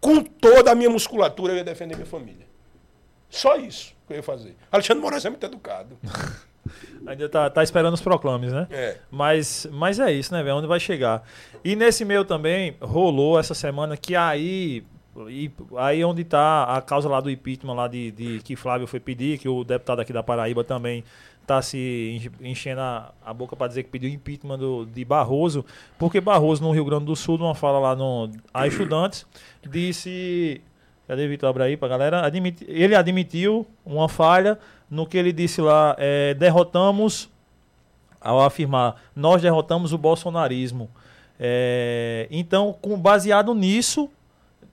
[0.00, 2.46] com toda a minha musculatura, eu ia defender minha família.
[3.30, 4.54] Só isso que eu ia fazer.
[4.70, 5.98] Alexandre Moraes é muito educado.
[7.06, 8.68] Ainda tá, tá esperando os proclames, né?
[8.70, 8.98] É.
[9.10, 10.56] Mas, mas é isso, né, velho?
[10.56, 11.24] Onde vai chegar?
[11.64, 14.84] E nesse meio também rolou essa semana que aí.
[15.28, 18.98] E, aí onde tá a causa lá do impeachment lá de, de que Flávio foi
[18.98, 21.04] pedir, que o deputado aqui da Paraíba também
[21.46, 25.64] tá se enchendo a, a boca para dizer que pediu impeachment do, de Barroso,
[25.98, 29.26] porque Barroso, no Rio Grande do Sul, numa fala lá no, a estudantes,
[29.68, 30.60] disse.
[31.06, 32.30] Cadê Vitor Abra aí pra galera?
[32.66, 37.28] Ele admitiu uma falha no que ele disse lá: é, derrotamos,
[38.20, 40.88] ao afirmar, nós derrotamos o bolsonarismo.
[41.38, 44.08] É, então, com, baseado nisso,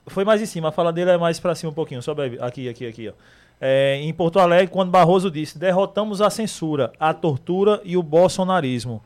[0.05, 0.69] foi mais em cima.
[0.69, 2.01] A fala dele é mais para cima um pouquinho.
[2.01, 3.09] Sobe aqui, aqui, aqui.
[3.09, 3.13] Ó
[3.61, 9.03] é, em Porto Alegre, quando Barroso disse: derrotamos a censura, a tortura e o bolsonarismo.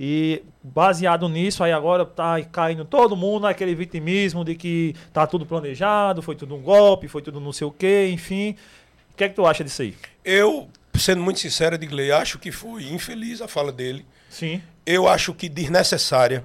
[0.00, 5.44] E baseado nisso, aí agora tá caindo todo mundo naquele vitimismo de que tá tudo
[5.44, 8.54] planejado, foi tudo um golpe, foi tudo não sei o quê, enfim.
[9.12, 9.96] O que é que tu acha disso aí?
[10.24, 14.06] Eu, sendo muito sincero, Edgley, acho que foi infeliz a fala dele.
[14.30, 14.62] Sim.
[14.86, 16.44] Eu acho que desnecessária.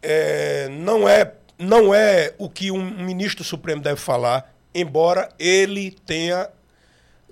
[0.00, 6.48] É, não, é, não é o que um ministro supremo deve falar embora ele tenha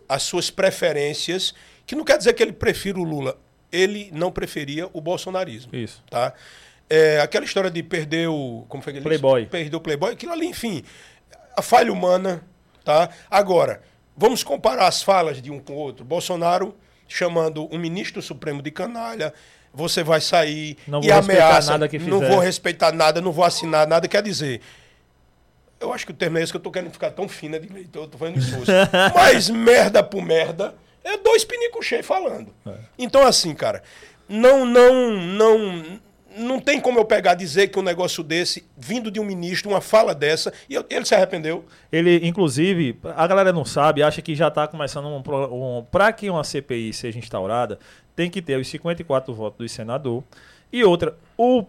[0.08, 1.54] as suas preferências,
[1.86, 3.38] que não quer dizer que ele prefira o Lula.
[3.70, 5.74] Ele não preferia o bolsonarismo.
[5.74, 6.02] Isso.
[6.10, 6.32] Tá?
[6.88, 8.64] É, aquela história de perder o.
[8.68, 9.42] Como foi que ele Playboy.
[9.42, 9.50] disse?
[9.50, 10.82] Perder o Playboy, aquilo ali, enfim.
[11.56, 12.42] A falha humana.
[12.84, 13.10] Tá?
[13.30, 13.80] Agora,
[14.16, 16.04] vamos comparar as falas de um com o outro.
[16.04, 16.74] Bolsonaro
[17.06, 19.32] chamando um ministro supremo de canalha.
[19.72, 21.70] Você vai sair Não e vou respeitar ameaça.
[21.72, 24.08] nada que não vou respeitar nada, não vou assinar nada.
[24.08, 24.60] Quer dizer,
[25.80, 27.68] eu acho que o termo é esse que eu tô querendo ficar tão fina de
[27.72, 28.70] leitor, eu tô fazendo esforço.
[29.14, 32.54] Mas merda por merda, é dois pinicos cheios falando.
[32.98, 33.82] Então, assim, cara,
[34.28, 36.00] não, não, não.
[36.36, 39.80] Não tem como eu pegar dizer que um negócio desse, vindo de um ministro, uma
[39.80, 41.64] fala dessa, e eu- ele se arrependeu.
[41.90, 45.20] Ele, inclusive, a galera não sabe, acha que já está começando um,
[45.78, 45.84] um.
[45.90, 47.80] Para que uma CPI seja instaurada,
[48.14, 50.22] tem que ter os 54 votos do senador.
[50.72, 51.64] E outra, o,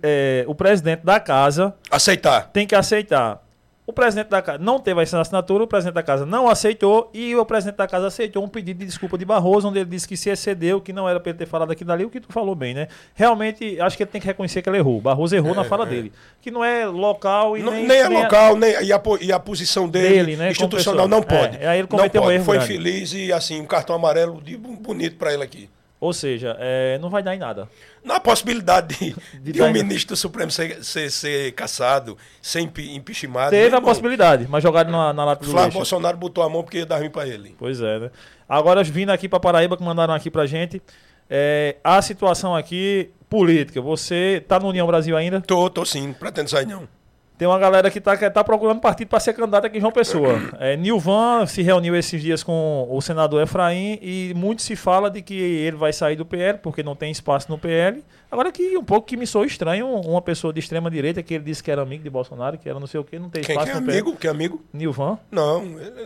[0.00, 2.50] é, o presidente da casa Aceitar.
[2.52, 3.43] tem que aceitar.
[3.86, 7.36] O presidente da casa não teve essa assinatura, o presidente da casa não aceitou e
[7.36, 10.16] o presidente da casa aceitou um pedido de desculpa de Barroso, onde ele disse que
[10.16, 12.54] se excedeu, que não era para ele ter falado aquilo dali, o que tu falou
[12.54, 12.88] bem, né?
[13.14, 15.02] Realmente, acho que ele tem que reconhecer que ele errou.
[15.02, 16.12] Barroso errou na fala dele.
[16.40, 19.30] Que não é local e Não- nem, nem, é nem local, nem, e, a, e
[19.32, 21.58] a posição dele, Dele, né, institucional não pode.
[21.58, 22.36] É, aí ele não cometeu um pode.
[22.36, 22.72] erro Foi grande.
[22.72, 25.68] infeliz e, assim, um cartão amarelo de, bonito para ele aqui.
[26.04, 27.66] Ou seja, é, não vai dar em nada.
[28.04, 32.94] Na possibilidade de, De de um ministro do Supremo ser, ser, ser caçado, ser impi-
[32.94, 33.50] impeachmentado.
[33.50, 35.78] Teve a irmão, possibilidade, mas jogaram na, na lata do Flávio lixo.
[35.78, 37.54] Bolsonaro botou a mão porque ia dar ruim para ele.
[37.58, 38.10] Pois é, né?
[38.46, 40.82] Agora, vindo aqui para Paraíba, que mandaram aqui pra gente,
[41.30, 43.80] é, a situação aqui política.
[43.80, 45.40] Você tá no União Brasil ainda?
[45.40, 46.86] Tô, tô sim, não pretendo sair não.
[47.36, 49.92] Tem uma galera que tá, que tá procurando partido para ser candidato aqui em João
[49.92, 50.38] Pessoa.
[50.60, 55.20] É, Nilvan se reuniu esses dias com o senador Efraim e muito se fala de
[55.20, 58.04] que ele vai sair do PL porque não tem espaço no PL.
[58.30, 61.42] Agora que um pouco que me soou estranho uma pessoa de extrema direita que ele
[61.42, 63.54] disse que era amigo de Bolsonaro, que era não sei o que, não tem Quem,
[63.56, 63.98] espaço quem é no PL.
[63.98, 64.16] amigo?
[64.16, 64.64] Quem é amigo?
[64.72, 65.18] Nilvan.
[65.30, 65.64] Não,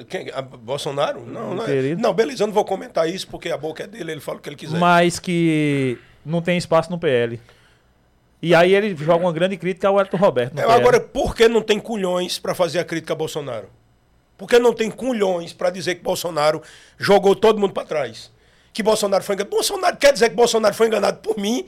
[0.09, 0.29] quem,
[0.63, 1.27] Bolsonaro?
[1.27, 1.67] Não, não, é.
[1.67, 2.01] Querido.
[2.01, 4.41] não, beleza, eu não vou comentar isso porque a boca é dele, ele fala o
[4.41, 4.79] que ele quiser.
[4.79, 7.39] mas que não tem espaço no PL.
[8.41, 10.59] E aí ele joga uma grande crítica ao Elton Roberto.
[10.59, 10.73] É, PL.
[10.73, 13.69] agora, por que não tem culhões para fazer a crítica a Bolsonaro?
[14.37, 16.63] Por que não tem culhões para dizer que Bolsonaro
[16.97, 18.31] jogou todo mundo para trás?
[18.73, 19.51] Que Bolsonaro foi enganado.
[19.51, 21.67] Bolsonaro quer dizer que Bolsonaro foi enganado por mim.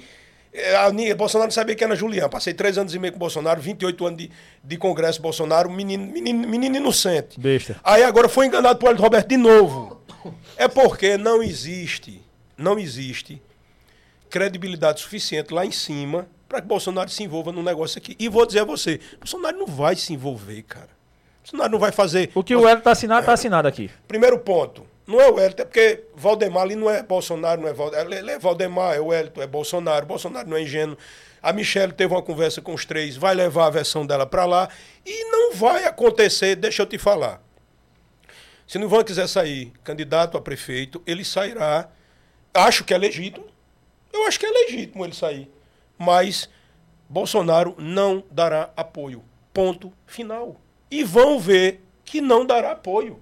[0.52, 2.28] É, a Bolsonaro não sabia quem era Julián.
[2.28, 4.30] Passei três anos e meio com Bolsonaro, 28 anos de,
[4.62, 7.40] de Congresso Bolsonaro, menino, menino, menino inocente.
[7.40, 7.80] Besta.
[7.82, 10.00] Aí agora foi enganado por Hélio Roberto de novo.
[10.56, 12.22] É porque não existe,
[12.56, 13.42] não existe
[14.28, 18.16] credibilidade suficiente lá em cima para que Bolsonaro se envolva num negócio aqui.
[18.18, 20.88] E vou dizer a você, Bolsonaro não vai se envolver, cara.
[21.44, 22.32] Bolsonaro não vai fazer.
[22.34, 23.88] O que o Elton tá assinado, tá assinado aqui.
[24.08, 27.72] Primeiro ponto, não é o Hélito, é porque Valdemar ali não é Bolsonaro, não é
[27.72, 28.12] Valdemar.
[28.12, 30.04] Ele é Valdemar, é o Hélito, é Bolsonaro.
[30.04, 30.98] Bolsonaro não é ingênuo.
[31.40, 34.68] A Michelle teve uma conversa com os três, vai levar a versão dela para lá.
[35.06, 37.40] E não vai acontecer, deixa eu te falar.
[38.66, 41.88] Se o Ivan quiser sair candidato a prefeito, ele sairá.
[42.52, 43.46] Acho que é legítimo.
[44.12, 45.48] Eu acho que é legítimo ele sair.
[46.00, 46.48] Mas
[47.06, 49.22] Bolsonaro não dará apoio.
[49.52, 50.58] Ponto final.
[50.90, 53.20] E vão ver que não dará apoio.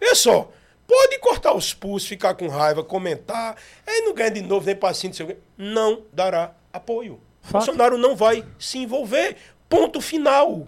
[0.00, 0.50] Vê só,
[0.86, 3.56] pode cortar os pulsos, ficar com raiva, comentar,
[3.86, 5.36] aí não ganha de novo, nem quê.
[5.58, 7.20] Não dará apoio.
[7.42, 7.66] Fato.
[7.66, 9.36] Bolsonaro não vai se envolver.
[9.68, 10.66] Ponto final.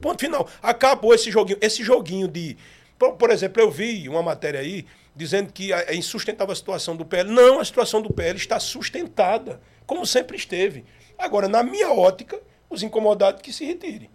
[0.00, 0.48] Ponto final.
[0.62, 1.58] Acabou esse joguinho.
[1.60, 2.56] Esse joguinho de.
[2.98, 7.04] Por, por exemplo, eu vi uma matéria aí dizendo que é insustentável a situação do
[7.04, 7.30] PL.
[7.30, 9.60] Não, a situação do PL está sustentada,
[9.90, 10.84] como sempre esteve.
[11.18, 12.38] Agora, na minha ótica,
[12.70, 14.08] os incomodados que se retirem.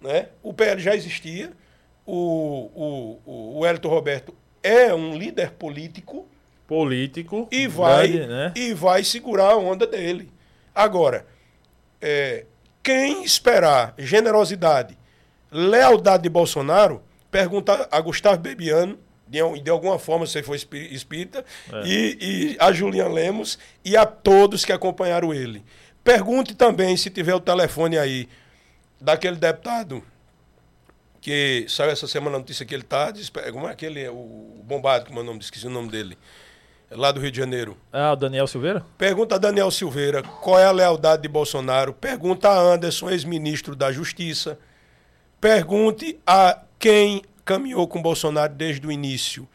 [0.00, 0.30] Né?
[0.42, 1.52] O PL já existia,
[2.06, 6.26] o, o, o, Hélito Roberto é um líder político
[6.66, 7.46] Político.
[7.52, 8.52] e vai, grande, né?
[8.56, 10.32] e vai segurar a onda dele.
[10.74, 11.26] Agora,
[12.00, 12.46] é,
[12.82, 14.96] quem esperar generosidade,
[15.52, 18.98] lealdade de Bolsonaro, pergunta a Gustavo Bebiano,
[19.28, 21.44] de, de alguma forma você foi espí- espírita,
[21.84, 25.62] e, e a Julian Lemos e a todos que acompanharam ele.
[26.02, 28.28] Pergunte também, se tiver o telefone aí,
[29.00, 30.02] daquele deputado
[31.20, 33.12] que saiu essa semana a notícia que ele está.
[33.52, 34.08] Como é aquele?
[34.08, 35.40] O bombado, como é o nome?
[35.40, 36.16] Esqueci o nome dele.
[36.90, 37.76] É Lá do Rio de Janeiro.
[37.92, 38.82] Ah, o Daniel Silveira?
[38.96, 41.92] Pergunta a Daniel Silveira qual é a lealdade de Bolsonaro.
[41.92, 44.58] Pergunta a Anderson, ex-ministro da Justiça.
[45.40, 49.48] Pergunte a quem caminhou com Bolsonaro desde o início.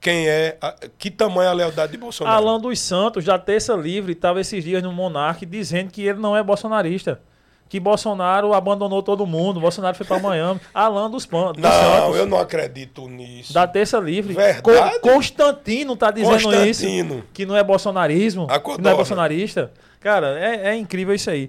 [0.00, 2.36] Quem é, a- que tamanho é a lealdade de Bolsonaro?
[2.36, 6.36] Alan dos Santos, da Terça Livre, estava esses dias no Monarque dizendo que ele não
[6.36, 7.20] é bolsonarista.
[7.68, 10.60] Que Bolsonaro abandonou todo mundo, Bolsonaro foi para Miami.
[10.74, 13.52] Alan dos, Pan, dos Não, Santos, eu não acredito nisso.
[13.52, 14.34] da Terça Livre.
[14.34, 14.62] Verdade?
[14.62, 17.14] Co- Constantino tá dizendo Constantino.
[17.18, 17.24] isso.
[17.32, 19.72] Que não é bolsonarismo, que não é bolsonarista.
[20.00, 21.48] Cara, é, é incrível isso aí.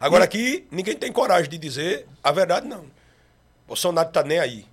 [0.00, 2.84] Agora aqui, ninguém tem coragem de dizer a verdade, não.
[3.66, 4.64] Bolsonaro tá nem aí.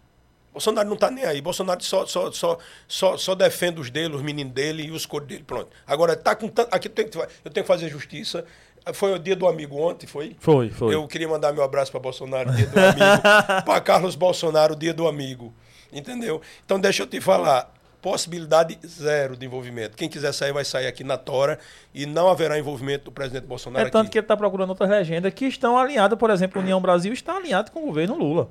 [0.56, 1.42] Bolsonaro não tá nem aí.
[1.42, 5.28] Bolsonaro só, só, só, só, só defende os dele, os meninos dele e os cores
[5.28, 5.44] dele.
[5.46, 5.68] Pronto.
[5.86, 6.74] Agora, tá com tanto.
[6.74, 8.46] Aqui tem que, eu tenho que fazer justiça.
[8.94, 10.34] Foi o dia do amigo ontem, foi?
[10.40, 10.96] Foi, foi.
[10.96, 13.22] Eu queria mandar meu abraço para Bolsonaro, dia do amigo.
[13.66, 15.54] para Carlos Bolsonaro, dia do amigo.
[15.92, 16.42] Entendeu?
[16.64, 17.74] Então, deixa eu te falar.
[18.02, 19.98] Possibilidade zero de envolvimento.
[19.98, 21.60] Quem quiser sair, vai sair aqui na Tora
[21.94, 24.12] e não haverá envolvimento do presidente Bolsonaro É tanto aqui.
[24.12, 27.72] que ele está procurando outras legendas que estão alinhadas, por exemplo, União Brasil está alinhado
[27.72, 28.50] com o governo Lula.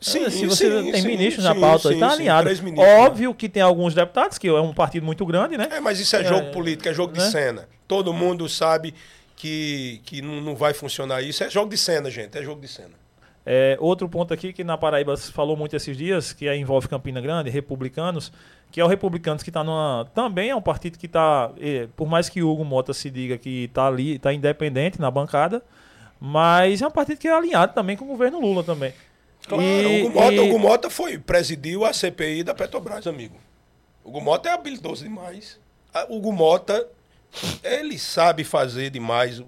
[0.00, 2.48] Sim, É, se você sim, tem sim, ministros na sim, pauta, sim, está alinhado.
[2.50, 2.98] né?
[3.00, 5.68] Óbvio que tem alguns deputados, que é um partido muito grande, né?
[5.70, 7.30] É, mas isso é jogo político, é jogo de né?
[7.30, 7.68] cena.
[7.86, 8.94] Todo mundo sabe
[9.36, 11.44] que, que não, não vai funcionar isso.
[11.44, 13.00] É jogo de cena, gente, é jogo de cena.
[13.44, 16.88] É, outro ponto aqui que na Paraíba se falou muito esses dias, que é, envolve
[16.88, 18.30] Campina Grande, republicanos,
[18.70, 20.06] que é o Republicanos que está numa.
[20.14, 21.50] Também é um partido que está.
[21.96, 25.62] por mais que Hugo Mota se diga que está ali, está independente na bancada,
[26.20, 28.92] mas é um partido que é alinhado também com o governo Lula também.
[29.48, 33.06] Claro, E- o Hugo Mota, e- o Hugo Mota foi, presidiu a CPI da Petrobras,
[33.06, 33.36] amigo.
[34.04, 35.58] O Hugo Mota é habilidoso demais.
[35.92, 36.86] A- O Hugo Mota,
[37.64, 39.42] ele sabe fazer demais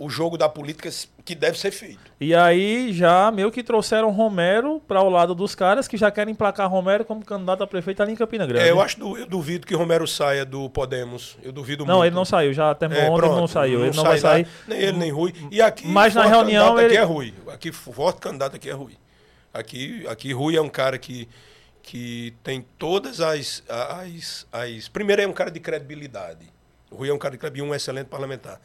[0.00, 0.88] o, jogo da política
[1.26, 2.00] que deve ser feito.
[2.18, 6.32] E aí já meio que trouxeram Romero para o lado dos caras que já querem
[6.32, 8.64] emplacar Romero como candidato a prefeito ali em Campina Grande.
[8.66, 11.36] É, eu acho, eu duvido que Romero saia do Podemos.
[11.42, 12.06] Eu duvido Não, muito.
[12.08, 13.80] ele não saiu, já terminou É, ontem, pronto, não saiu.
[13.84, 14.46] ele não sai vai sair.
[14.66, 15.34] nem ele, nem Rui.
[15.50, 17.34] E aqui, Mas na reunião ele- Aqui é Rui.
[17.52, 18.96] Aqui, forte candidato aqui é Rui.
[19.54, 21.28] Aqui, aqui Rui é um cara que,
[21.80, 24.88] que tem todas as, as, as...
[24.88, 26.52] Primeiro, é um cara de credibilidade.
[26.90, 28.60] O Rui é um cara de credibilidade, um excelente parlamentar.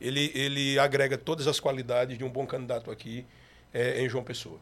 [0.00, 3.26] Ele, ele agrega todas as qualidades de um bom candidato aqui
[3.74, 4.60] é, em João Pessoa.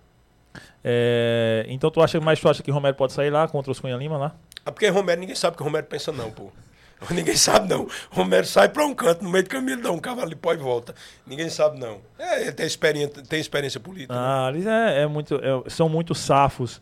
[0.83, 3.97] É, então tu acha, mas tu acha que Romero pode sair lá contra os Cunha
[3.97, 4.35] Lima lá?
[4.64, 6.51] Ah, porque Romero, ninguém sabe o que o Romero pensa não, pô.
[7.11, 7.86] Ninguém sabe não.
[8.11, 10.57] Romero sai para um canto, no meio do caminho dá um cavalo de pó e
[10.57, 10.94] volta.
[11.26, 11.99] Ninguém sabe não.
[12.18, 14.14] É, ele tem experiência, tem experiência política.
[14.14, 14.18] né?
[14.20, 16.80] Ah, eles é, é muito, é- são muito safos.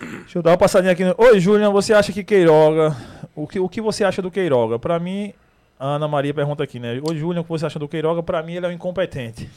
[0.00, 1.02] Deixa eu dar uma passadinha aqui.
[1.16, 2.94] Oi, Julian, você acha que Queiroga.
[3.34, 4.78] O que, o que você acha do Queiroga?
[4.78, 5.32] Pra mim,
[5.80, 7.00] a Ana Maria pergunta aqui, né?
[7.02, 8.22] Oi, Julian, o que você acha do Queiroga?
[8.22, 9.50] Pra mim, ele é um incompetente.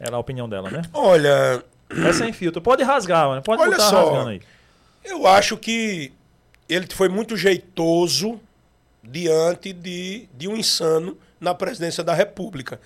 [0.00, 0.82] Ela é a opinião dela, né?
[0.92, 2.60] Olha, É sem filtro.
[2.60, 3.40] Pode rasgar, mano.
[3.42, 4.04] Pode Olha botar só.
[4.10, 4.40] rasgando aí.
[5.04, 6.12] eu acho que
[6.68, 8.40] ele foi muito jeitoso
[9.02, 12.80] diante de, de um insano na presidência da República.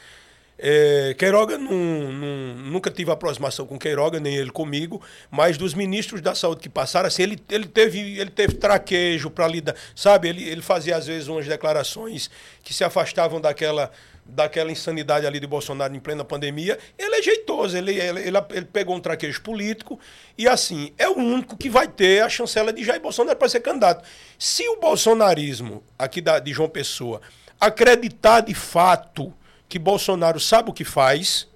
[0.58, 6.62] É, Queiroga nunca tive aproximação com Queiroga, nem ele comigo, mas dos ministros da saúde
[6.62, 10.28] que passaram, assim, ele, ele, teve, ele teve traquejo para lidar, sabe?
[10.28, 12.30] Ele, ele fazia às vezes umas declarações
[12.62, 13.90] que se afastavam daquela,
[14.28, 16.78] daquela insanidade ali de Bolsonaro em plena pandemia.
[16.98, 19.98] Ele é jeitoso, ele, ele, ele, ele pegou um traquejo político
[20.36, 23.60] e, assim, é o único que vai ter a chancela de Jair Bolsonaro para ser
[23.60, 24.06] candidato.
[24.38, 27.20] Se o bolsonarismo, aqui da, de João Pessoa,
[27.60, 29.32] acreditar de fato
[29.68, 31.48] que Bolsonaro sabe o que faz,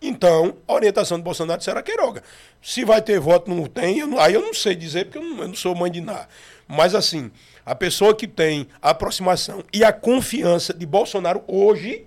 [0.00, 2.22] então a orientação de Bolsonaro será Queiroga.
[2.62, 5.42] Se vai ter voto, não tem, eu aí eu não sei dizer, porque eu não,
[5.42, 6.28] eu não sou mãe de nada.
[6.66, 7.30] Mas assim,
[7.66, 12.06] a pessoa que tem a aproximação e a confiança de Bolsonaro hoje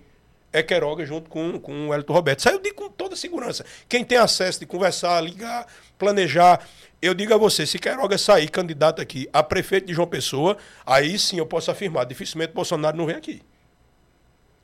[0.53, 2.39] é Queiroga junto com, com o Hélito Roberto.
[2.39, 3.66] Isso aí eu digo com toda segurança.
[3.88, 6.62] Quem tem acesso de conversar, ligar, planejar,
[7.01, 11.20] eu digo a você, se Queiroga sair candidato aqui a prefeito de João Pessoa, aí
[11.20, 13.41] sim eu posso afirmar, dificilmente Bolsonaro não vem aqui.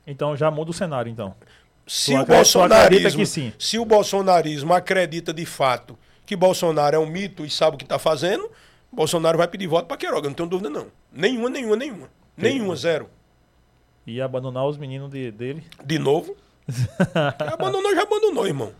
[0.06, 1.34] Então já muda o cenário, então.
[1.86, 7.44] Se Tu o, bolsonarismo, se o bolsonarismo acredita de fato que Bolsonaro é um mito
[7.44, 8.50] e sabe o que está fazendo,
[8.92, 10.86] Bolsonaro vai pedir voto para Queiroga, não tenho dúvida não.
[11.12, 12.08] Nenhuma, nenhuma, nenhuma.
[12.36, 13.08] Nenhuma, zero.
[14.06, 15.64] E abandonar os meninos de- dele.
[15.84, 16.36] De novo.
[17.52, 18.72] abandonou, já abandonou, irmão.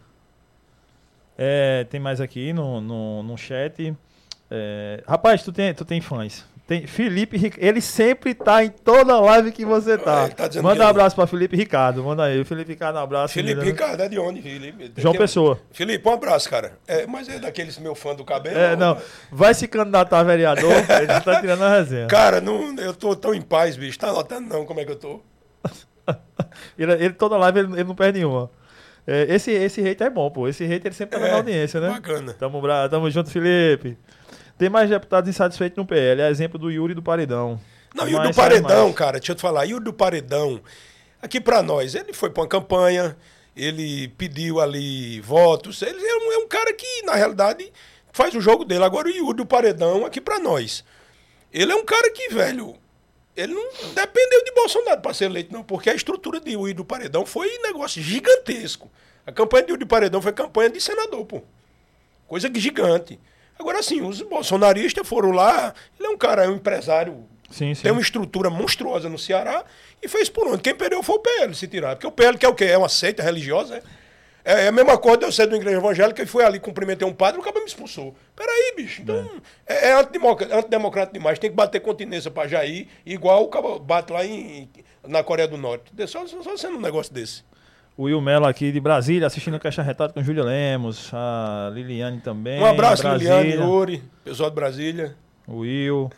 [1.37, 3.95] É, tem mais aqui no, no, no chat.
[4.51, 6.45] É, rapaz, tu tem, tu tem fãs.
[6.67, 10.25] Tem Felipe ele sempre tá em toda live que você tá.
[10.25, 12.03] É, tá manda um ele- abraço pra Felipe Ricardo.
[12.03, 12.43] Manda aí.
[12.45, 13.35] Felipe Ricardo, um abraço.
[13.35, 13.63] Felipe.
[13.65, 14.91] Ricardo é de onde, Felipe?
[14.97, 15.61] João Tem- Pessoa.
[15.71, 16.73] Felipe, um abraço, cara.
[16.89, 18.59] É, mas é daqueles meu fã do cabelo?
[18.59, 18.99] É, não.
[19.31, 22.09] Vai se candidatar a vereador, ele tá tirando a resenha.
[22.09, 23.97] Cara, não, eu tô tão em paz, bicho.
[23.99, 25.21] Tá notando não como é que eu tô?
[26.79, 28.51] Ele, ele toda live ele, ele não perde nenhuma.
[29.07, 30.49] É, esse, esse hater é bom, pô.
[30.49, 31.89] Esse hater ele sempre tá É, na audiência, né?
[31.91, 32.33] bacana.
[32.35, 32.89] Tamo, bra...
[32.89, 33.97] Tamo junto, Felipe.
[34.59, 36.23] Tem mais deputados insatisfeitos no PL.
[36.23, 37.61] É exemplo do Yuri do Paredão.
[37.95, 40.61] Não, e o do Paredão, cara, deixa eu te falar, e o do Paredão,
[41.21, 43.17] aqui pra nós, ele foi pra uma campanha,
[43.57, 47.73] ele pediu ali votos, ele é um, é um cara que, na realidade,
[48.13, 48.85] faz o jogo dele.
[48.85, 50.85] Agora o Yuri do Paredão, aqui pra nós,
[51.51, 52.77] ele é um cara que, velho,
[53.35, 56.85] ele não dependeu de Bolsonaro pra ser eleito, não, porque a estrutura de Yuri do
[56.85, 58.91] Paredão foi um negócio gigantesco.
[59.27, 61.43] A campanha de Yuri do Paredão foi campanha de senador, pô.
[62.29, 63.19] Coisa gigante.
[63.59, 67.83] Agora, assim, os bolsonaristas foram lá, ele é um cara, é um empresário Sim, sim.
[67.83, 69.65] tem uma estrutura monstruosa no Ceará
[70.03, 70.63] e fez por onde?
[70.63, 71.97] Quem perdeu foi o PL se tirar.
[71.97, 72.65] Porque o PL que é o quê?
[72.65, 73.83] É uma seita religiosa, é?
[74.47, 76.61] É, é a mesma coisa de eu ser de uma igreja evangélica e fui ali,
[76.61, 78.15] cumprimentei um padre, o cara me expulsou.
[78.37, 79.03] Peraí, bicho.
[79.03, 79.29] Então,
[79.67, 81.39] é, é antidemocrático, antidemocrático demais.
[81.41, 84.71] Tem que bater continência pra Jair, igual o cara bate lá em,
[85.05, 85.91] na Coreia do Norte.
[86.07, 87.43] Só, só, só sendo um negócio desse.
[87.97, 92.21] O Will Melo aqui de Brasília, assistindo o Caixa Retrato com Júlia Lemos, a Liliane
[92.21, 92.61] também.
[92.61, 95.17] Um abraço, Brasília, Liliane, Yuri, pessoal de Brasília.
[95.47, 96.11] O Will.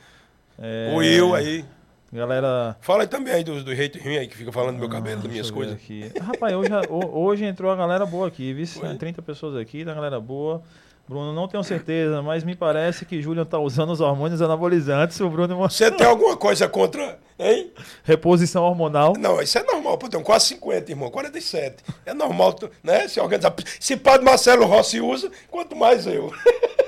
[0.58, 1.64] é, O Will aí.
[2.12, 2.74] Galera.
[2.80, 5.16] Fala aí também aí dos do hate ruim aí que fica falando do meu cabelo,
[5.20, 5.74] das Deixa minhas coisas.
[5.74, 6.10] Aqui.
[6.20, 8.66] Rapaz, hoje, ho- hoje entrou a galera boa aqui, viu?
[8.66, 8.94] Foi?
[8.96, 10.62] 30 pessoas aqui, da galera boa.
[11.08, 15.18] Bruno, não tenho certeza, mas me parece que Julian tá usando os hormônios anabolizantes.
[15.20, 17.72] O Bruno Você tem alguma coisa contra, hein?
[18.04, 19.14] reposição hormonal.
[19.18, 21.82] Não, isso é normal, pô, tem quase 50, irmão, 47.
[22.04, 23.08] É normal, né?
[23.08, 23.54] Se organizar.
[23.80, 26.30] Se padre Marcelo Rossi usa, quanto mais eu.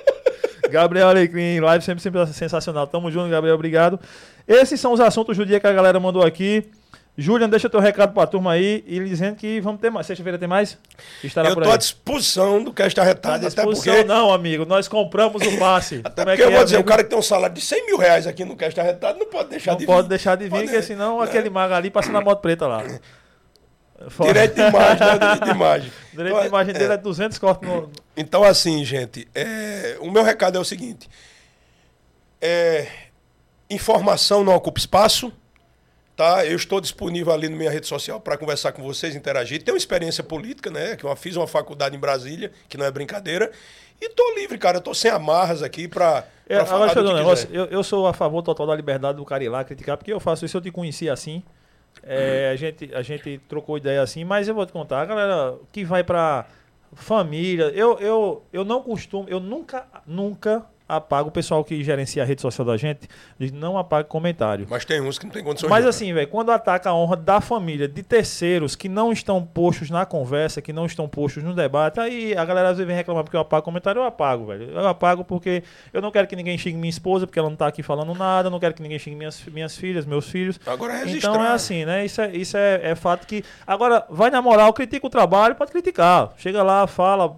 [0.71, 2.87] Gabriel Alecrim, live sempre, sempre sensacional.
[2.87, 3.99] Tamo junto, Gabriel, obrigado.
[4.47, 6.71] Esses são os assuntos do dia que a galera mandou aqui.
[7.19, 10.07] Julian, deixa teu recado pra turma aí e dizendo que vamos ter mais.
[10.07, 10.79] Sexta-feira tem mais?
[11.23, 11.75] Estará eu por tô aí.
[11.75, 14.09] à disposição do que está retado, À até disposição porque.
[14.09, 14.65] não, amigo.
[14.65, 16.01] Nós compramos o passe.
[16.05, 16.89] Até Como é porque eu que vou é, dizer, o amigo?
[16.89, 19.51] cara que tem um salário de 100 mil reais aqui no Cast Arretado não pode
[19.51, 20.09] deixar Não de pode vir.
[20.09, 21.25] deixar de vir, Pode- porque senão né?
[21.25, 22.83] aquele mago ali passa na moto preta lá.
[24.09, 25.19] Fora- Direito de imagem, né?
[25.19, 25.93] Direito de imagem.
[26.13, 27.91] Direito Então, de imagem dele é 200 cortes no...
[28.17, 31.07] Então, assim, gente, é, o meu recado é o seguinte:
[32.41, 32.87] é,
[33.69, 35.31] informação não ocupa espaço.
[36.21, 36.45] Tá?
[36.45, 39.63] Eu estou disponível ali na minha rede social para conversar com vocês, interagir.
[39.63, 40.95] Tenho experiência política, né?
[40.95, 43.51] Que eu fiz uma faculdade em Brasília, que não é brincadeira.
[43.99, 44.77] E tô livre, cara.
[44.77, 47.49] Eu tô sem amarras aqui para É, eu dizer um negócio.
[47.51, 50.21] Eu, eu sou a favor total da liberdade do cara ir lá criticar, porque eu
[50.21, 51.43] faço isso, eu te conheci assim.
[52.03, 55.55] É, a, gente, a gente trocou ideia assim, mas eu vou te contar, a galera
[55.73, 56.45] que vai pra
[56.93, 60.67] família, eu, eu, eu não costumo, eu nunca, nunca
[60.97, 64.67] apago o pessoal que gerencia a rede social da gente, diz, não apague comentário.
[64.69, 65.71] Mas tem uns que não tem condições.
[65.71, 65.91] Mas não.
[65.91, 70.05] assim, velho, quando ataca a honra da família, de terceiros que não estão postos na
[70.05, 73.37] conversa, que não estão postos no debate, aí a galera às vezes vem reclamar porque
[73.37, 74.71] eu apago comentário, eu apago, velho.
[74.71, 75.63] Eu apago porque
[75.93, 78.51] eu não quero que ninguém xingue minha esposa, porque ela não tá aqui falando nada,
[78.51, 80.59] não quero que ninguém xingue minhas, minhas filhas, meus filhos.
[80.67, 81.31] Agora é registrar.
[81.31, 82.05] Então é assim, né?
[82.05, 83.45] Isso é, isso é, é fato que.
[83.67, 86.33] Agora, vai na moral, critica o trabalho, pode criticar.
[86.37, 87.37] Chega lá, fala.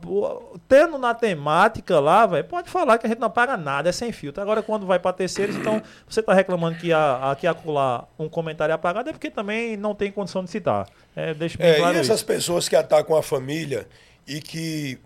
[0.68, 4.12] Tendo na temática lá, velho, pode falar que a gente não paga nada, é sem
[4.12, 4.40] filtro.
[4.40, 9.09] Agora, quando vai para terceiros, então você tá reclamando que aqui acolá um comentário apagado,
[9.11, 10.88] é porque também não tem condição de citar.
[11.16, 12.26] É, deixa bem É, claro e essas isso.
[12.26, 13.88] pessoas que atacam a família
[14.26, 14.99] e que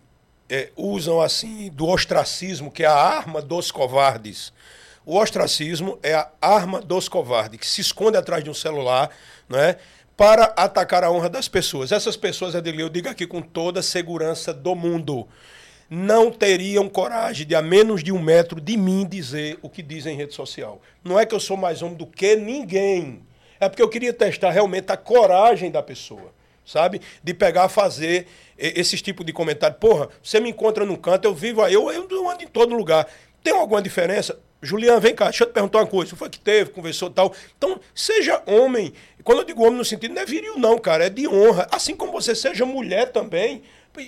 [0.50, 4.52] é, usam assim do ostracismo, que é a arma dos covardes.
[5.04, 9.08] O ostracismo é a arma dos covardes, que se esconde atrás de um celular,
[9.48, 9.76] né,
[10.16, 11.92] para atacar a honra das pessoas.
[11.92, 15.26] Essas pessoas, Adelia, eu digo aqui com toda a segurança do mundo,
[15.88, 20.14] não teriam coragem de, a menos de um metro de mim, dizer o que dizem
[20.14, 20.80] em rede social.
[21.04, 23.22] Não é que eu sou mais homem do que ninguém.
[23.60, 26.32] É porque eu queria testar realmente a coragem da pessoa,
[26.64, 27.00] sabe?
[27.22, 28.26] De pegar, fazer
[28.58, 29.76] esses tipos de comentário.
[29.78, 33.06] Porra, você me encontra num canto, eu vivo aí, eu, eu ando em todo lugar.
[33.42, 34.38] Tem alguma diferença?
[34.60, 36.16] Juliano, vem cá, deixa eu te perguntar uma coisa.
[36.16, 37.32] Foi que teve, conversou tal.
[37.56, 38.92] Então, seja homem.
[39.22, 41.06] Quando eu digo homem no sentido, não é viril, não, cara.
[41.06, 41.68] É de honra.
[41.70, 43.62] Assim como você seja mulher também.
[43.96, 44.02] E,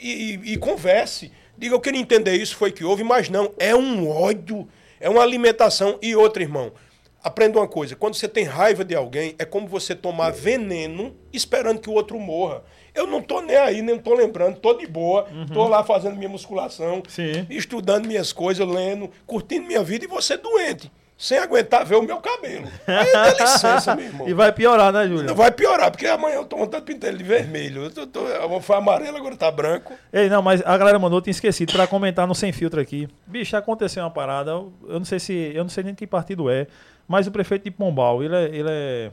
[0.45, 1.31] e- e converse.
[1.59, 3.53] Diga, eu queria entender isso, foi que houve, mas não.
[3.59, 4.69] É um ódio,
[5.01, 5.99] é uma alimentação.
[6.01, 6.73] E outra, irmão,
[7.21, 11.81] aprenda uma coisa: quando você tem raiva de alguém, é como você tomar veneno esperando
[11.81, 12.63] que o outro morra.
[12.95, 16.29] Eu não tô nem aí, nem tô lembrando, tô de boa, tô lá fazendo minha
[16.29, 17.47] musculação, Sim.
[17.51, 22.19] estudando minhas coisas, lendo, curtindo minha vida e você doente, sem aguentar ver o meu
[22.19, 22.69] cabelo.
[22.87, 24.29] Aí dá licença, meu irmão.
[24.29, 25.25] E vai piorar, né, Júlio?
[25.25, 27.83] Não vai piorar, porque amanhã eu tô vontade de pintar ele de vermelho.
[27.83, 29.93] Eu tô, tô, foi amarelo, agora tá branco.
[30.13, 33.09] Ei, não, mas a galera mandou, eu tinha esquecido pra comentar no Sem Filtro aqui.
[33.27, 36.69] Bicho, aconteceu uma parada, eu, não sei se, eu não sei nem que partido é,
[37.09, 39.11] mas o prefeito de Pombal, ele é, ele é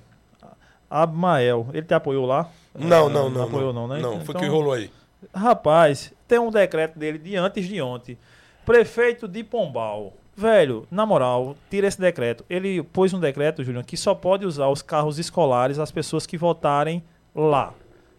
[0.89, 2.47] Abmael, ele te apoiou lá?
[2.77, 3.43] Não, É, não, não.
[3.43, 3.99] apoiou não, né?
[3.99, 4.91] Não, foi Então, que rolou aí.
[5.33, 8.15] Rapaz, tem um decreto dele de antes de ontem.
[8.63, 10.13] Prefeito de Pombal.
[10.35, 12.43] Velho, na moral, tira esse decreto.
[12.49, 16.37] Ele pôs um decreto, Julião, que só pode usar os carros escolares as pessoas que
[16.37, 17.73] votarem lá.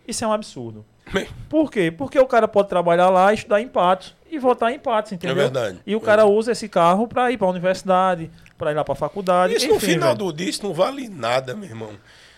[0.08, 0.84] Isso é um absurdo.
[1.48, 1.90] Por quê?
[1.90, 5.36] Porque o cara pode trabalhar lá, estudar em Patos e votar em Patos, entendeu?
[5.36, 5.78] É verdade.
[5.86, 8.94] E o cara usa esse carro para ir para a universidade, para ir lá para
[8.94, 9.54] a faculdade.
[9.54, 10.18] Isso no enfim, final velho.
[10.18, 11.90] do dia, isso não vale nada, meu irmão.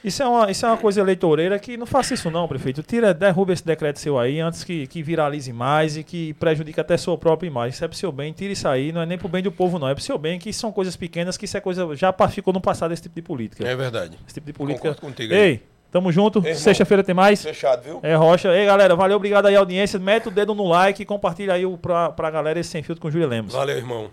[0.02, 2.82] Isso é, uma, isso é uma coisa eleitoreira que não faça isso não, prefeito.
[2.82, 6.96] Tira, derruba esse decreto seu aí antes que, que viralize mais e que prejudique até
[6.96, 7.70] sua própria imagem.
[7.70, 9.78] Isso é pro seu bem, tira isso aí, não é nem pro bem do povo
[9.78, 12.54] não, é pro seu bem, que são coisas pequenas, que isso é coisa, já ficou
[12.54, 13.66] no passado esse tipo de política.
[13.66, 14.16] É verdade.
[14.24, 14.88] Esse tipo de política.
[14.88, 15.40] Concordo contigo aí.
[15.40, 17.42] Ei, tamo junto, sexta-feira tem mais.
[17.42, 18.00] Fechado, viu?
[18.02, 18.54] É, Rocha.
[18.54, 19.98] Ei, galera, valeu, obrigado aí a audiência.
[19.98, 23.02] Mete o dedo no like e compartilha aí o, pra, pra galera esse sem filtro
[23.02, 23.52] com o Júlio Lemos.
[23.52, 24.10] Valeu, irmão.